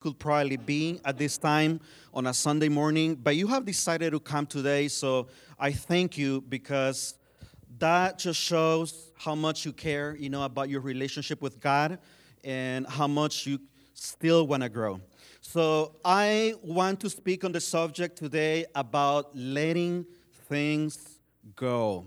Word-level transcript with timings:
could 0.00 0.18
probably 0.18 0.56
be 0.56 0.98
at 1.04 1.18
this 1.18 1.36
time 1.36 1.78
on 2.14 2.26
a 2.26 2.32
Sunday 2.34 2.70
morning, 2.70 3.14
but 3.14 3.36
you 3.36 3.46
have 3.46 3.66
decided 3.66 4.12
to 4.12 4.20
come 4.20 4.46
today, 4.46 4.88
so 4.88 5.28
I 5.58 5.72
thank 5.72 6.16
you 6.16 6.40
because 6.48 7.14
that 7.78 8.18
just 8.18 8.40
shows 8.40 9.12
how 9.18 9.34
much 9.34 9.66
you 9.66 9.74
care, 9.74 10.16
you 10.16 10.30
know, 10.30 10.44
about 10.44 10.70
your 10.70 10.80
relationship 10.80 11.42
with 11.42 11.60
God 11.60 11.98
and 12.42 12.86
how 12.86 13.06
much 13.06 13.46
you 13.46 13.60
still 13.92 14.46
want 14.46 14.62
to 14.62 14.70
grow. 14.70 15.00
So 15.42 15.96
I 16.02 16.54
want 16.62 17.00
to 17.00 17.10
speak 17.10 17.44
on 17.44 17.52
the 17.52 17.60
subject 17.60 18.16
today 18.16 18.64
about 18.74 19.36
letting 19.36 20.06
things 20.48 21.18
go, 21.56 22.06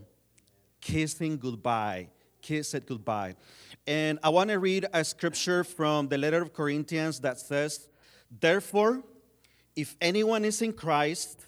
kissing 0.82 1.38
goodbye, 1.38 2.10
kiss 2.44 2.75
it 2.75 2.86
goodbye. 2.86 3.36
And 3.88 4.20
I 4.21 4.30
want 4.30 4.52
to 4.52 4.60
read 4.60 4.86
a 4.93 5.04
scripture 5.04 5.64
from 5.64 6.10
the 6.10 6.18
letter 6.18 6.42
of 6.42 6.54
Corinthians 6.54 7.20
that 7.21 7.39
says, 7.39 7.88
Therefore, 8.39 9.02
if 9.75 9.96
anyone 10.00 10.46
is 10.46 10.61
in 10.61 10.74
Christ, 10.74 11.42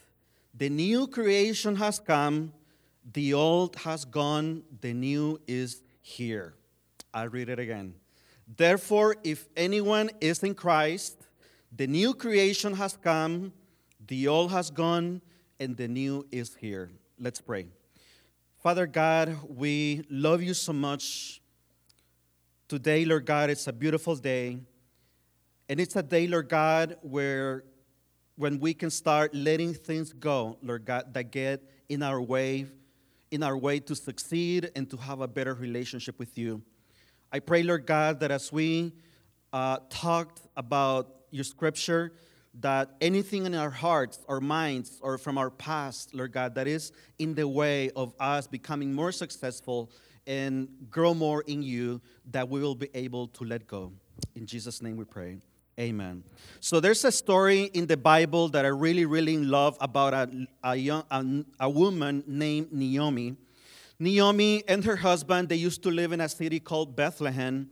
the 0.57 0.69
new 0.69 1.05
creation 1.07 1.75
has 1.75 1.99
come, 1.99 2.53
the 3.13 3.33
old 3.33 3.75
has 3.77 4.05
gone, 4.05 4.63
the 4.81 4.93
new 4.93 5.39
is 5.47 5.83
here. 6.01 6.55
I'll 7.13 7.29
read 7.29 7.49
it 7.49 7.59
again. 7.59 7.93
Therefore, 8.57 9.15
if 9.23 9.47
anyone 9.55 10.09
is 10.21 10.43
in 10.43 10.55
Christ, 10.55 11.21
the 11.75 11.87
new 11.87 12.13
creation 12.13 12.73
has 12.73 12.97
come, 12.97 13.53
the 14.07 14.27
old 14.27 14.51
has 14.51 14.69
gone, 14.69 15.21
and 15.59 15.75
the 15.75 15.87
new 15.87 16.25
is 16.31 16.55
here. 16.55 16.89
Let's 17.19 17.41
pray. 17.41 17.67
Father 18.65 18.87
God, 18.87 19.37
we 19.47 20.01
love 20.09 20.41
you 20.41 20.55
so 20.55 20.73
much. 20.73 21.39
Today, 22.67 23.05
Lord 23.05 23.23
God, 23.23 23.51
it's 23.51 23.67
a 23.67 23.71
beautiful 23.71 24.15
day. 24.15 24.57
And 25.69 25.79
it's 25.79 25.95
a 25.95 26.01
day, 26.01 26.25
Lord 26.25 26.49
God, 26.49 26.97
where 27.03 27.63
when 28.37 28.59
we 28.59 28.73
can 28.73 28.89
start 28.89 29.35
letting 29.35 29.75
things 29.75 30.13
go, 30.13 30.57
Lord 30.63 30.83
God, 30.83 31.13
that 31.13 31.29
get 31.29 31.61
in 31.89 32.01
our 32.01 32.19
way, 32.19 32.65
in 33.29 33.43
our 33.43 33.55
way 33.55 33.79
to 33.81 33.93
succeed 33.93 34.71
and 34.75 34.89
to 34.89 34.97
have 34.97 35.21
a 35.21 35.27
better 35.27 35.53
relationship 35.53 36.17
with 36.17 36.35
you. 36.35 36.63
I 37.31 37.41
pray, 37.41 37.61
Lord 37.61 37.85
God, 37.85 38.19
that 38.21 38.31
as 38.31 38.51
we 38.51 38.93
uh, 39.53 39.77
talked 39.91 40.41
about 40.57 41.13
your 41.29 41.43
scripture, 41.43 42.13
that 42.61 42.91
anything 43.01 43.45
in 43.45 43.55
our 43.55 43.69
hearts 43.69 44.19
or 44.27 44.39
minds 44.39 44.99
or 45.01 45.17
from 45.17 45.37
our 45.37 45.49
past, 45.49 46.13
Lord 46.13 46.31
God, 46.31 46.55
that 46.55 46.67
is 46.67 46.91
in 47.19 47.35
the 47.35 47.47
way 47.47 47.89
of 47.91 48.13
us 48.19 48.47
becoming 48.47 48.93
more 48.93 49.11
successful 49.11 49.91
and 50.27 50.67
grow 50.89 51.13
more 51.13 51.43
in 51.47 51.61
you 51.61 52.01
that 52.31 52.49
we 52.49 52.61
will 52.61 52.75
be 52.75 52.89
able 52.93 53.27
to 53.27 53.43
let 53.43 53.67
go. 53.67 53.91
In 54.35 54.45
Jesus' 54.45 54.81
name 54.81 54.97
we 54.97 55.05
pray. 55.05 55.37
Amen. 55.77 56.23
So 56.61 56.79
there's 56.79 57.03
a 57.03 57.11
story 57.11 57.63
in 57.73 57.85
the 57.85 57.97
Bible 57.97 58.47
that 58.49 58.63
I 58.63 58.69
really, 58.69 59.05
really 59.05 59.37
love 59.37 59.77
about 59.81 60.13
a, 60.13 60.47
a, 60.63 60.75
young, 60.75 61.03
a, 61.11 61.65
a 61.65 61.69
woman 61.69 62.23
named 62.25 62.71
Naomi. 62.71 63.35
Naomi 63.99 64.63
and 64.67 64.83
her 64.85 64.95
husband, 64.95 65.49
they 65.49 65.57
used 65.57 65.83
to 65.83 65.91
live 65.91 66.13
in 66.13 66.21
a 66.21 66.29
city 66.29 66.61
called 66.61 66.95
Bethlehem. 66.95 67.69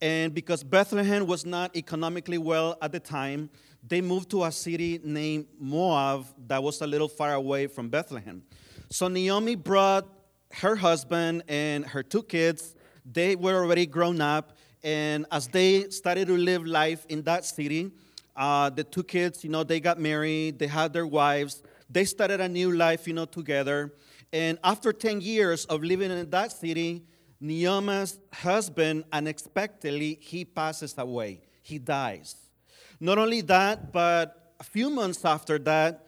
And 0.00 0.32
because 0.32 0.62
Bethlehem 0.62 1.26
was 1.26 1.44
not 1.44 1.76
economically 1.76 2.38
well 2.38 2.78
at 2.80 2.92
the 2.92 3.00
time, 3.00 3.50
they 3.86 4.00
moved 4.00 4.30
to 4.30 4.44
a 4.44 4.52
city 4.52 5.00
named 5.02 5.46
Moab 5.58 6.26
that 6.46 6.62
was 6.62 6.80
a 6.80 6.86
little 6.86 7.08
far 7.08 7.34
away 7.34 7.66
from 7.66 7.88
Bethlehem. 7.88 8.42
So 8.90 9.08
Naomi 9.08 9.54
brought 9.54 10.06
her 10.52 10.76
husband 10.76 11.44
and 11.48 11.86
her 11.86 12.02
two 12.02 12.22
kids, 12.22 12.74
they 13.04 13.36
were 13.36 13.62
already 13.62 13.86
grown 13.86 14.20
up. 14.20 14.56
And 14.82 15.26
as 15.30 15.46
they 15.46 15.90
started 15.90 16.28
to 16.28 16.36
live 16.36 16.66
life 16.66 17.06
in 17.08 17.22
that 17.22 17.44
city, 17.44 17.90
uh, 18.36 18.70
the 18.70 18.84
two 18.84 19.02
kids, 19.02 19.44
you 19.44 19.50
know, 19.50 19.62
they 19.62 19.80
got 19.80 19.98
married, 19.98 20.58
they 20.58 20.66
had 20.66 20.92
their 20.92 21.06
wives, 21.06 21.62
they 21.88 22.04
started 22.04 22.40
a 22.40 22.48
new 22.48 22.72
life, 22.72 23.06
you 23.06 23.12
know, 23.12 23.26
together. 23.26 23.92
And 24.32 24.58
after 24.62 24.92
10 24.92 25.20
years 25.20 25.64
of 25.66 25.82
living 25.82 26.10
in 26.10 26.30
that 26.30 26.52
city, 26.52 27.04
Naomi's 27.40 28.18
husband 28.32 29.04
unexpectedly 29.12 30.18
he 30.20 30.44
passes 30.44 30.94
away. 30.96 31.40
He 31.62 31.78
dies. 31.78 32.36
Not 33.00 33.16
only 33.16 33.40
that, 33.42 33.92
but 33.92 34.54
a 34.60 34.64
few 34.64 34.90
months 34.90 35.24
after 35.24 35.58
that, 35.60 36.04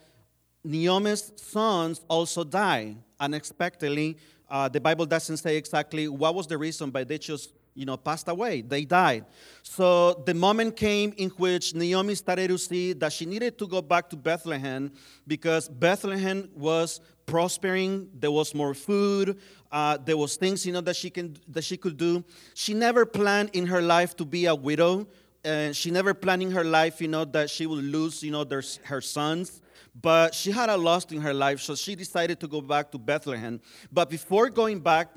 Naomi's 0.62 1.32
sons 1.36 2.02
also 2.06 2.44
die 2.44 2.96
unexpectedly. 3.18 4.18
Uh, 4.48 4.68
the 4.68 4.80
Bible 4.80 5.06
doesn't 5.06 5.38
say 5.38 5.56
exactly 5.56 6.06
what 6.06 6.34
was 6.34 6.46
the 6.46 6.58
reason, 6.58 6.90
but 6.90 7.08
they 7.08 7.16
just, 7.16 7.54
you 7.74 7.86
know, 7.86 7.96
passed 7.96 8.28
away. 8.28 8.60
They 8.60 8.84
died. 8.84 9.24
So 9.62 10.22
the 10.26 10.34
moment 10.34 10.76
came 10.76 11.14
in 11.16 11.30
which 11.30 11.74
Naomi 11.74 12.14
started 12.14 12.48
to 12.48 12.58
see 12.58 12.92
that 12.92 13.14
she 13.14 13.24
needed 13.24 13.56
to 13.58 13.66
go 13.66 13.80
back 13.80 14.10
to 14.10 14.16
Bethlehem 14.16 14.92
because 15.26 15.68
Bethlehem 15.70 16.50
was 16.54 17.00
prospering. 17.24 18.10
There 18.20 18.30
was 18.30 18.54
more 18.54 18.74
food. 18.74 19.40
Uh, 19.70 19.96
there 19.96 20.18
was 20.18 20.36
things, 20.36 20.66
you 20.66 20.72
know, 20.72 20.82
that 20.82 20.96
she 20.96 21.08
can 21.08 21.34
that 21.48 21.64
she 21.64 21.78
could 21.78 21.96
do. 21.96 22.22
She 22.52 22.74
never 22.74 23.06
planned 23.06 23.50
in 23.54 23.66
her 23.66 23.80
life 23.80 24.14
to 24.16 24.26
be 24.26 24.44
a 24.44 24.54
widow. 24.54 25.08
And 25.44 25.74
she 25.74 25.90
never 25.90 26.14
planned 26.14 26.42
in 26.42 26.50
her 26.52 26.64
life, 26.64 27.00
you 27.00 27.08
know, 27.08 27.24
that 27.24 27.50
she 27.50 27.66
would 27.66 27.82
lose, 27.82 28.22
you 28.22 28.30
know, 28.30 28.44
their, 28.44 28.62
her 28.84 29.00
sons. 29.00 29.60
But 30.00 30.34
she 30.34 30.50
had 30.50 30.70
a 30.70 30.76
loss 30.76 31.04
in 31.12 31.20
her 31.20 31.34
life, 31.34 31.60
so 31.60 31.74
she 31.74 31.94
decided 31.94 32.40
to 32.40 32.48
go 32.48 32.60
back 32.60 32.90
to 32.92 32.98
Bethlehem. 32.98 33.60
But 33.90 34.08
before 34.08 34.48
going 34.48 34.80
back, 34.80 35.08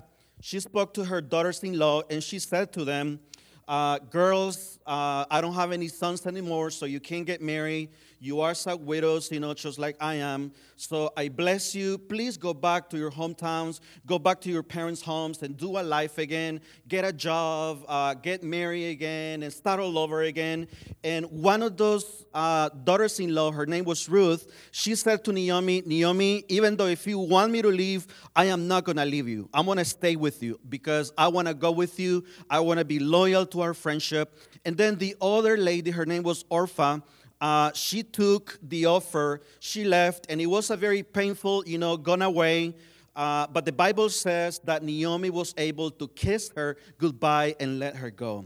she 0.42 0.60
spoke 0.60 0.94
to 0.96 1.06
her 1.06 1.22
daughters 1.22 1.64
in 1.64 1.78
law 1.80 2.04
and 2.10 2.24
she 2.24 2.40
said 2.40 2.74
to 2.74 2.84
them, 2.84 3.20
uh, 3.68 4.00
Girls, 4.00 4.80
uh, 4.86 5.26
I 5.30 5.42
don't 5.42 5.54
have 5.54 5.72
any 5.72 5.88
sons 5.88 6.26
anymore, 6.28 6.70
so 6.70 6.86
you 6.86 7.00
can't 7.00 7.26
get 7.26 7.42
married. 7.42 7.90
You 8.20 8.42
are 8.42 8.54
such 8.54 8.80
widows, 8.80 9.32
you 9.32 9.40
know, 9.40 9.54
just 9.54 9.78
like 9.78 9.96
I 10.00 10.16
am. 10.16 10.52
So 10.78 11.12
I 11.16 11.30
bless 11.30 11.76
you. 11.76 11.98
Please 11.98 12.38
go 12.38 12.54
back 12.54 12.90
to 12.90 12.98
your 12.98 13.12
hometowns, 13.12 13.80
go 14.06 14.20
back 14.20 14.42
to 14.42 14.50
your 14.50 14.64
parents' 14.64 15.02
homes, 15.02 15.42
and 15.42 15.56
do 15.56 15.78
a 15.78 15.84
life 15.84 16.18
again. 16.18 16.62
Get 16.88 17.06
a 17.06 17.14
job, 17.14 17.84
uh, 17.88 18.14
get 18.14 18.44
married 18.44 18.90
again, 18.90 19.44
and 19.44 19.54
start 19.54 19.80
all 19.80 19.98
over 19.98 20.24
again. 20.24 20.68
And 21.04 21.26
one 21.26 21.62
of 21.62 21.78
those 21.78 22.26
uh, 22.34 22.70
daughters 22.70 23.20
in 23.20 23.34
law, 23.34 23.52
her 23.52 23.66
name 23.66 23.86
was 23.86 24.10
Ruth, 24.10 24.52
she 24.72 24.96
said 24.96 25.24
to 25.26 25.32
Naomi, 25.32 25.84
Naomi, 25.86 26.44
even 26.50 26.76
though 26.76 26.88
if 26.88 27.08
you 27.08 27.20
want 27.20 27.52
me 27.52 27.62
to 27.62 27.70
leave, 27.70 28.08
I 28.36 28.46
am 28.46 28.68
not 28.68 28.84
going 28.84 28.98
to 28.98 29.06
leave 29.06 29.28
you. 29.28 29.50
I'm 29.54 29.66
going 29.66 29.78
to 29.78 29.86
stay 29.86 30.16
with 30.16 30.44
you 30.44 30.60
because 30.68 31.12
I 31.18 31.28
want 31.28 31.48
to 31.48 31.54
go 31.54 31.72
with 31.72 32.00
you. 32.00 32.26
I 32.50 32.60
want 32.60 32.80
to 32.80 32.86
be 32.86 33.00
loyal 33.00 33.46
to 33.48 33.62
our 33.62 33.74
friendship. 33.74 34.38
And 34.66 34.78
then 34.78 34.98
the 34.98 35.16
other 35.22 35.58
lady, 35.58 35.92
her 35.92 36.06
name 36.06 36.24
was 36.24 36.44
Orpah 36.50 37.00
uh, 37.42 37.72
she 37.74 38.04
took 38.04 38.58
the 38.62 38.86
offer, 38.86 39.42
she 39.60 39.84
left, 39.84 40.28
and 40.30 40.40
it 40.40 40.46
was 40.46 40.70
a 40.70 40.78
very 40.78 41.04
painful, 41.04 41.64
you 41.68 41.78
know, 41.78 41.98
gone 41.98 42.22
away. 42.22 42.76
Uh, 43.16 43.48
but 43.48 43.66
the 43.66 43.72
Bible 43.72 44.10
says 44.10 44.60
that 44.66 44.84
Naomi 44.84 45.30
was 45.30 45.54
able 45.58 45.90
to 45.92 46.08
kiss 46.10 46.52
her 46.56 46.78
goodbye 46.98 47.56
and 47.60 47.80
let 47.80 47.96
her 47.96 48.12
go. 48.12 48.46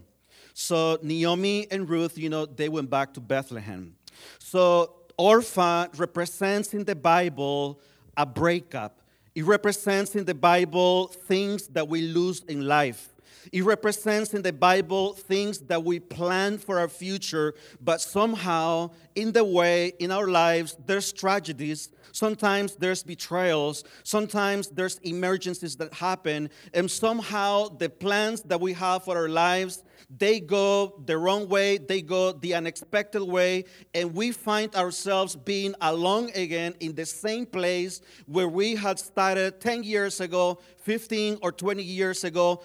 So 0.54 1.00
Naomi 1.02 1.68
and 1.72 1.90
Ruth, 1.90 2.18
you 2.18 2.30
know, 2.30 2.46
they 2.46 2.70
went 2.70 2.90
back 2.90 3.14
to 3.14 3.20
Bethlehem. 3.20 3.96
So 4.40 4.96
Orpah 5.18 5.88
represents 5.98 6.74
in 6.74 6.84
the 6.84 6.96
Bible 6.96 7.80
a 8.18 8.26
breakup. 8.26 9.02
It 9.36 9.46
represents 9.46 10.16
in 10.16 10.26
the 10.26 10.34
Bible 10.34 11.08
things 11.08 11.68
that 11.68 11.88
we 11.88 12.02
lose 12.02 12.44
in 12.48 12.68
life. 12.68 13.10
It 13.52 13.64
represents 13.64 14.34
in 14.34 14.42
the 14.42 14.54
Bible 14.54 15.14
things 15.14 15.60
that 15.60 15.84
we 15.84 16.00
plan 16.00 16.58
for 16.58 16.80
our 16.80 16.88
future, 16.88 17.54
but 17.82 18.02
somehow 18.02 18.92
in 19.16 19.32
the 19.32 19.44
way, 19.44 19.94
in 20.00 20.12
our 20.12 20.28
lives, 20.28 20.78
there's 20.86 21.12
tragedies. 21.12 21.90
Sometimes 22.12 22.76
there's 22.76 23.04
betrayals. 23.04 23.84
Sometimes 24.04 24.70
there's 24.70 24.98
emergencies 25.00 25.76
that 25.78 25.94
happen. 25.94 26.50
And 26.74 26.90
somehow 26.90 27.70
the 27.70 27.90
plans 27.90 28.42
that 28.44 28.60
we 28.60 28.74
have 28.74 29.04
for 29.04 29.18
our 29.18 29.30
lives, 29.30 29.84
they 30.10 30.40
go 30.40 31.02
the 31.06 31.18
wrong 31.18 31.48
way, 31.48 31.78
they 31.78 32.02
go 32.02 32.32
the 32.32 32.56
unexpected 32.56 33.24
way, 33.24 33.66
and 33.94 34.14
we 34.16 34.32
find 34.32 34.74
ourselves 34.76 35.36
being 35.36 35.76
alone 35.82 36.32
again 36.36 36.74
in 36.80 36.96
the 36.96 37.06
same 37.06 37.46
place 37.46 38.02
where 38.26 38.48
we 38.48 38.76
had 38.76 38.98
started 38.98 39.60
10 39.60 39.84
years 39.84 40.20
ago, 40.20 40.60
15 40.78 41.38
or 41.42 41.52
20 41.52 41.84
years 41.84 42.24
ago. 42.24 42.64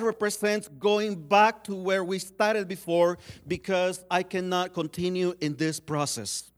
Orpah 0.00 0.06
represents 0.06 0.68
going 0.78 1.14
back 1.14 1.62
to 1.64 1.74
where 1.74 2.02
we 2.02 2.18
started 2.18 2.68
before 2.68 3.18
because 3.46 4.04
I 4.10 4.22
cannot 4.22 4.72
continue 4.72 5.34
in 5.40 5.56
this 5.56 5.78
process. 5.80 6.50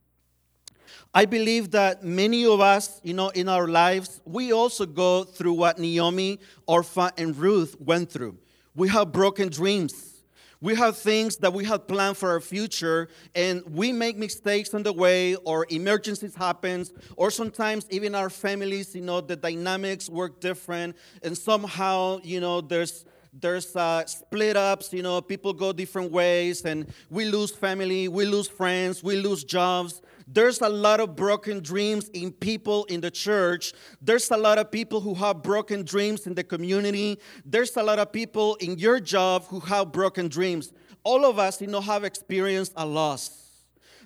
I 1.13 1.25
believe 1.25 1.71
that 1.71 2.03
many 2.03 2.45
of 2.45 2.59
us, 2.59 2.99
you 3.03 3.13
know, 3.13 3.29
in 3.29 3.49
our 3.49 3.67
lives, 3.67 4.21
we 4.25 4.51
also 4.51 4.85
go 4.85 5.23
through 5.23 5.53
what 5.53 5.77
Naomi, 5.77 6.39
Orpah, 6.67 7.09
and 7.17 7.35
Ruth 7.37 7.75
went 7.79 8.09
through. 8.09 8.37
We 8.75 8.89
have 8.89 9.11
broken 9.11 9.49
dreams. 9.49 10.23
We 10.61 10.75
have 10.75 10.97
things 10.97 11.35
that 11.37 11.51
we 11.51 11.65
have 11.65 11.87
planned 11.87 12.15
for 12.15 12.29
our 12.29 12.39
future, 12.39 13.09
and 13.35 13.63
we 13.69 13.91
make 13.91 14.17
mistakes 14.17 14.73
on 14.73 14.83
the 14.83 14.93
way, 14.93 15.35
or 15.35 15.67
emergencies 15.69 16.35
happens, 16.35 16.93
or 17.17 17.29
sometimes 17.29 17.85
even 17.89 18.15
our 18.15 18.29
families, 18.29 18.95
you 18.95 19.01
know, 19.01 19.19
the 19.19 19.35
dynamics 19.35 20.09
work 20.09 20.39
different, 20.39 20.95
and 21.21 21.37
somehow, 21.37 22.21
you 22.23 22.39
know, 22.39 22.61
there's 22.61 23.05
There's 23.39 23.75
uh, 23.75 24.05
split 24.05 24.55
ups, 24.55 24.93
you 24.93 25.01
know, 25.01 25.19
people 25.19 25.53
go 25.53 25.73
different 25.73 26.11
ways, 26.11 26.65
and 26.65 26.85
we 27.09 27.25
lose 27.25 27.49
family, 27.49 28.07
we 28.07 28.25
lose 28.25 28.47
friends, 28.47 29.03
we 29.03 29.15
lose 29.15 29.43
jobs. 29.43 30.01
There's 30.27 30.61
a 30.61 30.69
lot 30.69 30.99
of 30.99 31.15
broken 31.15 31.61
dreams 31.61 32.09
in 32.09 32.31
people 32.31 32.85
in 32.85 33.01
the 33.01 33.09
church. 33.09 33.73
There's 33.99 34.29
a 34.29 34.37
lot 34.37 34.59
of 34.59 34.69
people 34.69 35.01
who 35.01 35.15
have 35.15 35.41
broken 35.41 35.83
dreams 35.83 36.27
in 36.27 36.35
the 36.35 36.43
community. 36.43 37.19
There's 37.43 37.75
a 37.75 37.83
lot 37.83 37.97
of 37.97 38.11
people 38.11 38.55
in 38.55 38.77
your 38.77 38.99
job 38.99 39.45
who 39.47 39.59
have 39.61 39.91
broken 39.91 40.27
dreams. 40.27 40.71
All 41.03 41.25
of 41.25 41.39
us, 41.39 41.59
you 41.59 41.67
know, 41.67 41.81
have 41.81 42.03
experienced 42.03 42.73
a 42.77 42.85
loss. 42.85 43.39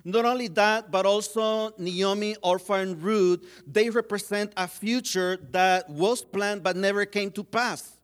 Not 0.04 0.24
only 0.24 0.48
that, 0.48 0.90
but 0.90 1.04
also 1.04 1.74
Naomi, 1.76 2.34
Orpah, 2.42 2.74
and 2.76 3.02
Ruth, 3.02 3.44
they 3.66 3.90
represent 3.90 4.54
a 4.56 4.66
future 4.66 5.38
that 5.50 5.88
was 5.90 6.22
planned 6.22 6.62
but 6.62 6.76
never 6.76 7.04
came 7.04 7.30
to 7.32 7.44
pass. 7.44 7.97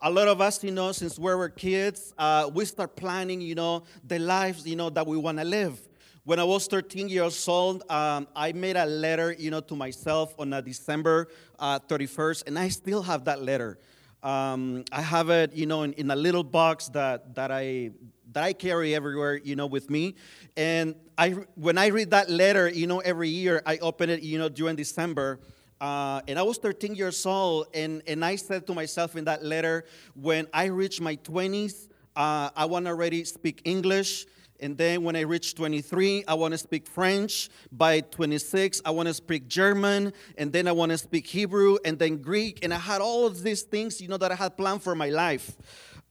A 0.00 0.08
lot 0.08 0.28
of 0.28 0.40
us, 0.40 0.62
you 0.62 0.70
know, 0.70 0.92
since 0.92 1.18
we 1.18 1.34
were 1.34 1.48
kids, 1.48 2.14
uh, 2.16 2.48
we 2.54 2.64
start 2.64 2.94
planning, 2.94 3.40
you 3.40 3.56
know, 3.56 3.82
the 4.06 4.20
lives, 4.20 4.64
you 4.64 4.76
know, 4.76 4.90
that 4.90 5.04
we 5.04 5.16
want 5.16 5.38
to 5.38 5.44
live. 5.44 5.76
When 6.22 6.38
I 6.38 6.44
was 6.44 6.68
13 6.68 7.08
years 7.08 7.48
old, 7.48 7.82
um, 7.90 8.28
I 8.36 8.52
made 8.52 8.76
a 8.76 8.86
letter, 8.86 9.32
you 9.36 9.50
know, 9.50 9.60
to 9.60 9.74
myself 9.74 10.36
on 10.38 10.52
a 10.52 10.62
December 10.62 11.26
uh, 11.58 11.80
31st, 11.80 12.46
and 12.46 12.56
I 12.56 12.68
still 12.68 13.02
have 13.02 13.24
that 13.24 13.42
letter. 13.42 13.76
Um, 14.22 14.84
I 14.92 15.00
have 15.02 15.30
it, 15.30 15.52
you 15.54 15.66
know, 15.66 15.82
in, 15.82 15.94
in, 15.94 16.12
a 16.12 16.16
little 16.16 16.44
box 16.44 16.88
that, 16.90 17.34
that 17.34 17.50
I 17.50 17.90
that 18.32 18.44
I 18.44 18.52
carry 18.52 18.94
everywhere, 18.94 19.36
you 19.36 19.56
know, 19.56 19.66
with 19.66 19.90
me. 19.90 20.14
And 20.56 20.94
I, 21.16 21.30
when 21.56 21.76
I 21.76 21.88
read 21.88 22.10
that 22.10 22.30
letter, 22.30 22.68
you 22.68 22.86
know, 22.86 23.00
every 23.00 23.30
year 23.30 23.62
I 23.66 23.78
open 23.78 24.10
it, 24.10 24.22
you 24.22 24.38
know, 24.38 24.48
during 24.48 24.76
December. 24.76 25.40
Uh, 25.80 26.20
and 26.26 26.38
I 26.38 26.42
was 26.42 26.58
13 26.58 26.94
years 26.94 27.24
old, 27.24 27.68
and, 27.72 28.02
and 28.06 28.24
I 28.24 28.36
said 28.36 28.66
to 28.66 28.74
myself 28.74 29.16
in 29.16 29.24
that 29.24 29.44
letter, 29.44 29.84
when 30.14 30.48
I 30.52 30.66
reach 30.66 31.00
my 31.00 31.16
20s, 31.16 31.88
uh, 32.16 32.50
I 32.56 32.64
want 32.64 32.86
to 32.86 32.90
already 32.90 33.24
speak 33.24 33.62
English. 33.64 34.26
And 34.60 34.76
then 34.76 35.04
when 35.04 35.14
I 35.14 35.20
reach 35.20 35.54
23, 35.54 36.24
I 36.26 36.34
want 36.34 36.50
to 36.50 36.58
speak 36.58 36.88
French. 36.88 37.48
By 37.70 38.00
26, 38.00 38.82
I 38.84 38.90
want 38.90 39.06
to 39.06 39.14
speak 39.14 39.46
German. 39.46 40.12
And 40.36 40.52
then 40.52 40.66
I 40.66 40.72
want 40.72 40.90
to 40.90 40.98
speak 40.98 41.28
Hebrew 41.28 41.78
and 41.84 41.96
then 41.96 42.16
Greek. 42.16 42.64
And 42.64 42.74
I 42.74 42.78
had 42.78 43.00
all 43.00 43.24
of 43.24 43.44
these 43.44 43.62
things, 43.62 44.00
you 44.00 44.08
know, 44.08 44.16
that 44.16 44.32
I 44.32 44.34
had 44.34 44.56
planned 44.56 44.82
for 44.82 44.96
my 44.96 45.10
life. 45.10 45.56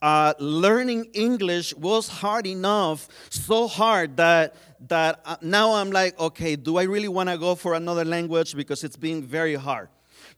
Uh, 0.02 0.34
learning 0.40 1.06
English 1.14 1.74
was 1.76 2.08
hard 2.08 2.46
enough, 2.46 3.08
so 3.30 3.68
hard 3.68 4.16
that, 4.18 4.56
that 4.88 5.20
uh, 5.26 5.36
now 5.42 5.74
I'm 5.74 5.92
like, 5.92 6.20
okay, 6.20 6.56
do 6.56 6.78
I 6.78 6.84
really 6.84 7.08
want 7.08 7.30
to 7.30 7.38
go 7.38 7.56
for 7.56 7.74
another 7.74 8.06
language? 8.06 8.56
Because 8.56 8.84
it's 8.84 8.96
been 8.98 9.24
very 9.24 9.56
hard. 9.56 9.90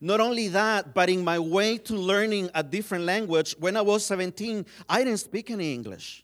Not 0.02 0.22
only 0.22 0.48
that, 0.50 0.94
but 0.94 1.10
in 1.10 1.24
my 1.26 1.40
way 1.40 1.78
to 1.78 1.94
learning 1.94 2.50
a 2.56 2.64
different 2.64 3.04
language, 3.04 3.56
when 3.60 3.76
I 3.76 3.82
was 3.82 4.06
17, 4.06 4.66
I 4.88 5.04
didn't 5.04 5.20
speak 5.20 5.52
any 5.52 5.74
English 5.74 6.24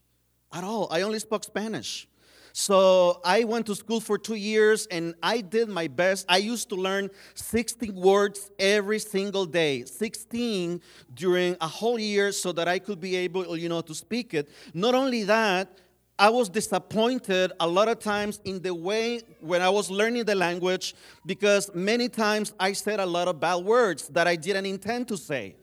at 0.54 0.64
all. 0.64 0.88
I 0.90 1.02
only 1.02 1.20
spoke 1.20 1.44
Spanish. 1.44 2.08
So 2.57 3.19
I 3.25 3.44
went 3.44 3.66
to 3.66 3.75
school 3.75 4.00
for 4.00 4.18
two 4.18 4.36
years 4.36 4.88
and 4.90 5.13
I 5.22 5.42
did 5.42 5.68
my 5.68 5.90
best. 5.90 6.25
I 6.30 6.38
used 6.38 6.69
to 6.69 6.75
learn 6.75 7.10
16 7.34 7.94
words 7.94 8.50
every 8.57 9.00
single 9.00 9.46
day, 9.46 9.84
16 9.84 10.80
during 11.13 11.57
a 11.60 11.68
whole 11.68 12.00
year 12.00 12.31
so 12.31 12.54
that 12.54 12.69
I 12.69 12.80
could 12.80 13.02
be 13.02 13.18
able, 13.18 13.57
you 13.57 13.68
know, 13.68 13.81
to 13.81 13.94
speak 13.94 14.34
it. 14.34 14.48
Not 14.74 14.96
only 14.96 15.24
that, 15.24 15.80
I 16.18 16.30
was 16.30 16.48
disappointed 16.48 17.52
a 17.60 17.68
lot 17.68 17.90
of 17.90 18.00
times 18.00 18.40
in 18.46 18.62
the 18.62 18.74
way 18.74 19.19
when 19.42 19.62
I 19.62 19.68
was 19.68 19.92
learning 19.92 20.24
the 20.24 20.36
language 20.36 20.96
because 21.25 21.69
many 21.75 22.08
times 22.08 22.54
I 22.58 22.72
said 22.72 23.01
a 23.01 23.06
lot 23.06 23.28
of 23.28 23.38
bad 23.38 23.66
words 23.66 24.08
that 24.08 24.28
I 24.28 24.38
didn't 24.38 24.66
intend 24.66 25.10
to 25.10 25.18
say. 25.18 25.58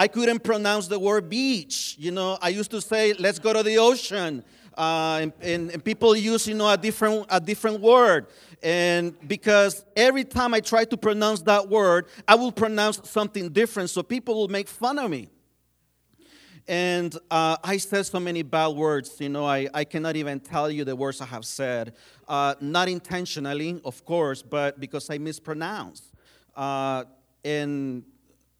I 0.00 0.06
couldn't 0.06 0.44
pronounce 0.44 0.86
the 0.86 1.00
word 1.00 1.28
beach. 1.28 1.96
You 1.98 2.12
know, 2.12 2.38
I 2.40 2.50
used 2.50 2.70
to 2.70 2.80
say, 2.80 3.14
let's 3.14 3.40
go 3.40 3.52
to 3.52 3.64
the 3.64 3.78
ocean. 3.78 4.44
Uh, 4.78 5.18
and, 5.22 5.32
and, 5.40 5.70
and, 5.72 5.84
people 5.84 6.14
use, 6.14 6.46
you 6.46 6.54
know, 6.54 6.70
a 6.70 6.76
different, 6.76 7.26
a 7.30 7.40
different 7.40 7.80
word. 7.80 8.28
And 8.62 9.16
because 9.26 9.84
every 9.96 10.22
time 10.22 10.54
I 10.54 10.60
try 10.60 10.84
to 10.84 10.96
pronounce 10.96 11.42
that 11.42 11.68
word, 11.68 12.06
I 12.28 12.36
will 12.36 12.52
pronounce 12.52 13.00
something 13.10 13.48
different, 13.48 13.90
so 13.90 14.04
people 14.04 14.36
will 14.36 14.46
make 14.46 14.68
fun 14.68 15.00
of 15.00 15.10
me. 15.10 15.30
And 16.68 17.16
uh, 17.28 17.56
I 17.64 17.78
said 17.78 18.06
so 18.06 18.20
many 18.20 18.42
bad 18.42 18.68
words, 18.68 19.16
you 19.18 19.30
know, 19.30 19.46
I, 19.46 19.68
I 19.74 19.82
cannot 19.82 20.14
even 20.14 20.38
tell 20.38 20.70
you 20.70 20.84
the 20.84 20.94
words 20.94 21.20
I 21.20 21.26
have 21.26 21.44
said. 21.44 21.94
Uh, 22.28 22.54
not 22.60 22.88
intentionally, 22.88 23.80
of 23.84 24.04
course, 24.04 24.42
but 24.42 24.78
because 24.78 25.10
I 25.10 25.18
mispronounced. 25.18 26.04
Uh, 26.54 27.04
and 27.42 28.04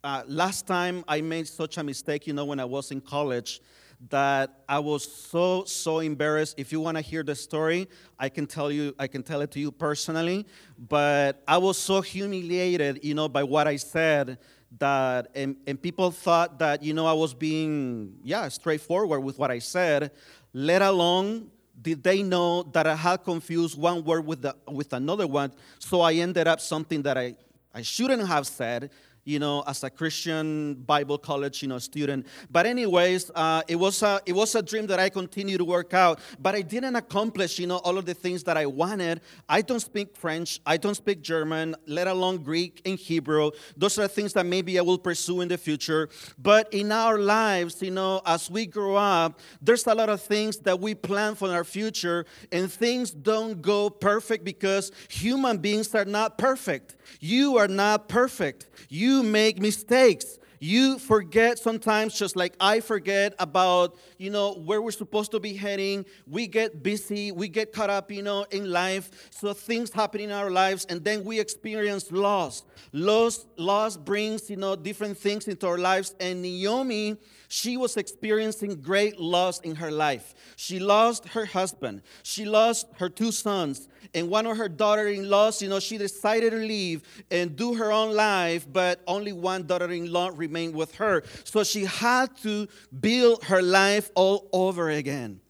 uh, 0.03 0.23
last 0.27 0.67
time 0.67 1.05
I 1.07 1.21
made 1.21 1.47
such 1.47 1.77
a 1.77 1.85
mistake, 1.85 2.27
you 2.27 2.33
know, 2.33 2.47
when 2.47 2.59
I 2.59 2.65
was 2.65 2.91
in 2.91 3.01
college, 3.03 3.61
that 4.11 4.63
I 4.69 4.79
was 4.79 5.11
so 5.11 5.65
so 5.65 5.99
embarrassed. 5.99 6.55
If 6.59 6.73
you 6.73 6.81
want 6.81 6.97
to 6.97 7.01
hear 7.01 7.23
the 7.23 7.35
story, 7.35 7.89
I 8.19 8.29
can 8.29 8.47
tell 8.47 8.71
you, 8.71 8.95
I 8.99 9.07
can 9.09 9.23
tell 9.23 9.41
it 9.41 9.51
to 9.53 9.61
you 9.61 9.73
personally. 9.73 10.47
But 10.79 11.43
I 11.49 11.59
was 11.59 11.79
so 11.79 12.01
humiliated, 12.01 13.01
you 13.03 13.15
know, 13.15 13.29
by 13.29 13.43
what 13.43 13.67
I 13.67 13.77
said 13.77 14.39
that, 14.79 15.29
and, 15.35 15.57
and 15.67 15.81
people 15.81 16.11
thought 16.11 16.59
that, 16.59 16.83
you 16.83 16.93
know, 16.93 17.07
I 17.07 17.13
was 17.13 17.35
being, 17.35 18.15
yeah, 18.23 18.49
straightforward 18.49 19.25
with 19.25 19.39
what 19.39 19.51
I 19.51 19.59
said. 19.59 20.13
Let 20.53 20.83
alone 20.83 21.51
did 21.81 22.03
they 22.03 22.23
know 22.23 22.65
that 22.65 22.87
I 22.87 22.95
had 22.95 23.25
confused 23.25 23.79
one 23.79 24.05
word 24.05 24.27
with 24.27 24.43
the, 24.43 24.55
with 24.69 24.93
another 24.93 25.27
one, 25.27 25.53
so 25.79 26.01
I 26.01 26.15
ended 26.15 26.47
up 26.47 26.61
something 26.61 27.03
that 27.03 27.17
I 27.17 27.37
I 27.75 27.83
shouldn't 27.83 28.27
have 28.27 28.47
said 28.47 28.91
you 29.29 29.39
know, 29.39 29.63
as 29.67 29.85
a 29.85 29.91
Christian 29.91 30.75
Bible 30.75 31.19
college, 31.19 31.61
you 31.61 31.69
know, 31.69 31.79
student. 31.79 32.27
But 32.51 32.65
anyways, 32.65 33.31
uh, 33.35 33.61
it 33.69 33.77
was 33.77 34.03
a 34.03 34.21
it 34.25 34.33
was 34.33 34.55
a 34.55 34.63
dream 34.63 34.87
that 34.87 34.99
I 34.99 35.11
continued 35.11 35.59
to 35.59 35.67
work 35.67 35.93
out. 35.93 36.21
But 36.41 36.55
I 36.55 36.63
didn't 36.63 36.97
accomplish, 36.97 37.59
you 37.59 37.67
know, 37.67 37.77
all 37.77 37.99
of 37.99 38.07
the 38.07 38.15
things 38.15 38.43
that 38.45 38.57
I 38.57 38.65
wanted. 38.65 39.21
I 39.47 39.61
don't 39.61 39.81
speak 39.81 40.17
French. 40.17 40.61
I 40.65 40.79
don't 40.79 40.95
speak 40.95 41.21
German, 41.21 41.77
let 41.87 42.07
alone 42.07 42.39
Greek 42.39 42.81
and 42.87 42.99
Hebrew. 42.99 43.51
Those 43.77 43.99
are 43.99 44.09
things 44.09 44.33
that 44.33 44.47
maybe 44.47 44.79
I 44.79 44.83
will 44.83 44.99
pursue 44.99 45.43
in 45.43 45.49
the 45.49 45.59
future. 45.59 46.09
But 46.39 46.73
in 46.73 46.91
our 46.91 47.19
lives, 47.19 47.83
you 47.83 47.91
know, 47.91 48.23
as 48.25 48.51
we 48.51 48.65
grow 48.65 48.97
up, 48.97 49.41
there's 49.61 49.87
a 49.87 49.95
lot 49.95 50.09
of 50.09 50.23
things 50.23 50.57
that 50.61 50.81
we 50.81 50.95
plan 50.95 51.35
for 51.35 51.51
our 51.51 51.65
future, 51.65 52.25
and 52.51 52.73
things 52.73 53.11
don't 53.11 53.61
go 53.61 53.91
perfect 53.91 54.45
because 54.45 54.91
human 55.11 55.59
beings 55.59 55.95
are 55.95 56.07
not 56.07 56.39
perfect. 56.39 56.97
You 57.21 57.57
are 57.59 57.69
not 57.69 58.09
perfect. 58.09 58.67
You 58.89 59.23
make 59.23 59.61
mistakes. 59.61 60.39
You 60.61 60.99
forget 60.99 61.59
sometimes, 61.59 62.19
just 62.19 62.37
like 62.37 62.55
I 62.61 62.81
forget 62.81 63.35
about, 63.39 63.97
you 64.19 64.31
know, 64.31 64.55
where 64.55 64.83
we're 64.83 64.91
supposed 64.91 65.31
to 65.33 65.41
be 65.41 65.55
heading. 65.55 66.05
We 66.27 66.47
get 66.47 66.83
busy, 66.83 67.33
we 67.33 67.49
get 67.49 67.73
caught 67.73 67.91
up, 67.91 68.11
you 68.11 68.23
know, 68.23 68.45
in 68.51 68.71
life. 68.71 69.29
So 69.31 69.53
things 69.53 69.93
happen 69.93 70.21
in 70.21 70.33
our 70.33 70.51
lives, 70.51 70.85
and 70.89 71.05
then 71.05 71.25
we 71.25 71.39
experience 71.39 72.11
loss. 72.11 72.65
Loss, 72.93 73.47
loss 73.57 73.97
brings, 73.97 74.51
you 74.51 74.57
know, 74.57 74.75
different 74.75 75.17
things 75.17 75.47
into 75.47 75.67
our 75.67 75.79
lives. 75.79 76.15
And 76.21 76.43
Naomi, 76.43 77.17
she 77.49 77.77
was 77.77 77.97
experiencing 77.97 78.81
great 78.81 79.21
loss 79.21 79.61
in 79.61 79.77
her 79.77 79.91
life. 79.91 80.35
She 80.57 80.79
lost 80.79 81.29
her 81.29 81.45
husband. 81.45 82.03
She 82.23 82.45
lost 82.45 82.87
her 82.97 83.09
two 83.09 83.33
sons 83.33 83.89
and 84.15 84.31
one 84.31 84.47
of 84.47 84.57
her 84.57 84.69
daughter-in-laws, 84.69 85.61
you 85.63 85.69
know, 85.69 85.81
she 85.81 85.99
decided 85.99 86.51
to 86.51 86.57
leave 86.57 87.03
and 87.31 87.55
do 87.55 87.75
her 87.75 87.93
own 87.93 88.15
life, 88.15 88.67
but 88.71 89.01
only 89.07 89.33
one 89.33 89.67
daughter-in-law 89.67 90.31
remained 90.49 90.75
with 90.75 90.95
her. 90.97 91.23
So 91.45 91.63
she 91.63 91.85
had 91.85 92.37
to 92.39 92.67
build 92.99 93.45
her 93.45 93.63
life 93.63 94.11
all 94.15 94.49
over 94.53 94.91
again. 94.91 95.41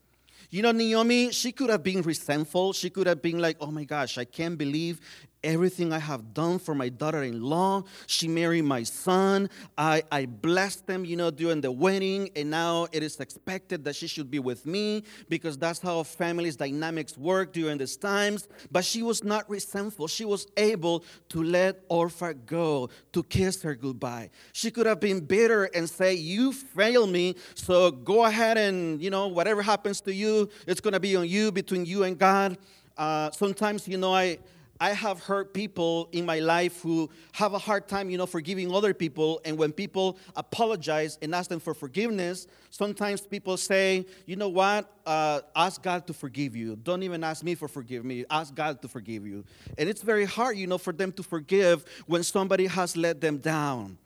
You 0.51 0.63
know, 0.63 0.73
Naomi, 0.73 1.31
she 1.31 1.53
could 1.53 1.69
have 1.69 1.83
been 1.83 2.03
resentful. 2.03 2.73
She 2.73 2.89
could 2.89 3.07
have 3.07 3.21
been 3.21 3.39
like, 3.39 3.59
oh 3.61 3.71
my 3.71 3.85
gosh, 3.85 4.17
I 4.17 4.25
can't 4.25 4.57
believe 4.57 5.01
everything 5.43 5.93
I 5.93 5.99
have 5.99 6.35
done 6.35 6.59
for 6.59 6.75
my 6.75 6.89
daughter 6.89 7.23
in 7.23 7.41
law. 7.41 7.85
She 8.07 8.29
married 8.29 8.63
my 8.63 8.83
son. 8.83 9.49
I, 9.77 10.03
I 10.11 10.27
blessed 10.27 10.87
them, 10.87 11.05
you 11.05 11.17
know, 11.17 11.31
during 11.31 11.61
the 11.61 11.71
wedding, 11.71 12.31
and 12.37 12.51
now 12.51 12.89
it 12.93 13.03
is 13.03 13.19
expected 13.21 13.85
that 13.85 13.97
she 13.97 14.07
should 14.07 14.31
be 14.31 14.39
with 14.39 14.67
me 14.67 15.05
because 15.29 15.57
that's 15.57 15.81
how 15.81 16.03
families' 16.03 16.57
dynamics 16.57 17.17
work 17.17 17.53
during 17.53 17.79
these 17.79 17.97
times. 17.97 18.49
But 18.71 18.85
she 18.85 19.03
was 19.03 19.23
not 19.23 19.49
resentful. 19.49 20.09
She 20.09 20.25
was 20.25 20.47
able 20.57 21.05
to 21.31 21.43
let 21.43 21.85
Orpah 21.89 22.33
go, 22.47 22.91
to 23.13 23.23
kiss 23.23 23.63
her 23.63 23.75
goodbye. 23.75 24.31
She 24.53 24.71
could 24.71 24.87
have 24.87 25.01
been 25.01 25.21
bitter 25.21 25.65
and 25.65 25.89
say, 25.89 26.15
You 26.15 26.53
failed 26.53 27.11
me, 27.11 27.37
so 27.55 27.91
go 27.91 28.25
ahead 28.25 28.59
and, 28.59 29.03
you 29.03 29.11
know, 29.11 29.29
whatever 29.29 29.63
happens 29.63 30.01
to 30.03 30.13
you, 30.13 30.49
it's 30.67 30.81
going 30.81 30.95
to 30.95 31.01
be 31.01 31.17
on 31.17 31.29
you, 31.29 31.53
between 31.53 31.87
you 31.87 32.05
and 32.05 32.19
God. 32.19 32.59
Uh, 32.97 33.31
sometimes, 33.31 33.87
you 33.87 33.97
know, 33.97 34.13
I 34.13 34.39
I 34.81 34.91
have 34.91 35.21
heard 35.21 35.53
people 35.53 36.09
in 36.13 36.25
my 36.25 36.39
life 36.39 36.83
who 36.83 37.11
have 37.33 37.53
a 37.55 37.59
hard 37.59 37.89
time, 37.89 38.11
you 38.11 38.19
know, 38.19 38.27
forgiving 38.27 38.73
other 38.73 38.95
people. 38.95 39.41
And 39.45 39.59
when 39.59 39.73
people 39.73 40.17
apologize 40.37 41.19
and 41.21 41.35
ask 41.35 41.51
them 41.51 41.59
for 41.59 41.75
forgiveness, 41.75 42.47
sometimes 42.71 43.23
people 43.23 43.57
say, 43.57 44.07
you 44.27 44.37
know 44.37 44.49
what, 44.49 44.89
uh, 45.05 45.41
ask 45.57 45.83
God 45.83 46.07
to 46.07 46.13
forgive 46.13 46.55
you. 46.55 46.77
Don't 46.77 47.03
even 47.03 47.25
ask 47.25 47.43
me 47.43 47.57
for 47.57 47.67
forgive 47.67 48.05
me. 48.05 48.25
Ask 48.31 48.55
God 48.55 48.81
to 48.83 48.89
forgive 48.89 49.27
you. 49.27 49.45
And 49.77 49.89
it's 49.89 50.03
very 50.03 50.25
hard, 50.25 50.57
you 50.57 50.69
know, 50.69 50.79
for 50.79 50.93
them 50.93 51.11
to 51.13 51.23
forgive 51.23 51.85
when 52.07 52.23
somebody 52.23 52.67
has 52.67 52.97
let 52.97 53.21
them 53.21 53.39
down. 53.39 53.99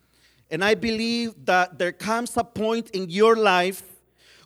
And 0.49 0.63
I 0.63 0.75
believe 0.75 1.45
that 1.45 1.77
there 1.77 1.91
comes 1.91 2.35
a 2.37 2.43
point 2.43 2.89
in 2.91 3.09
your 3.09 3.35
life 3.35 3.83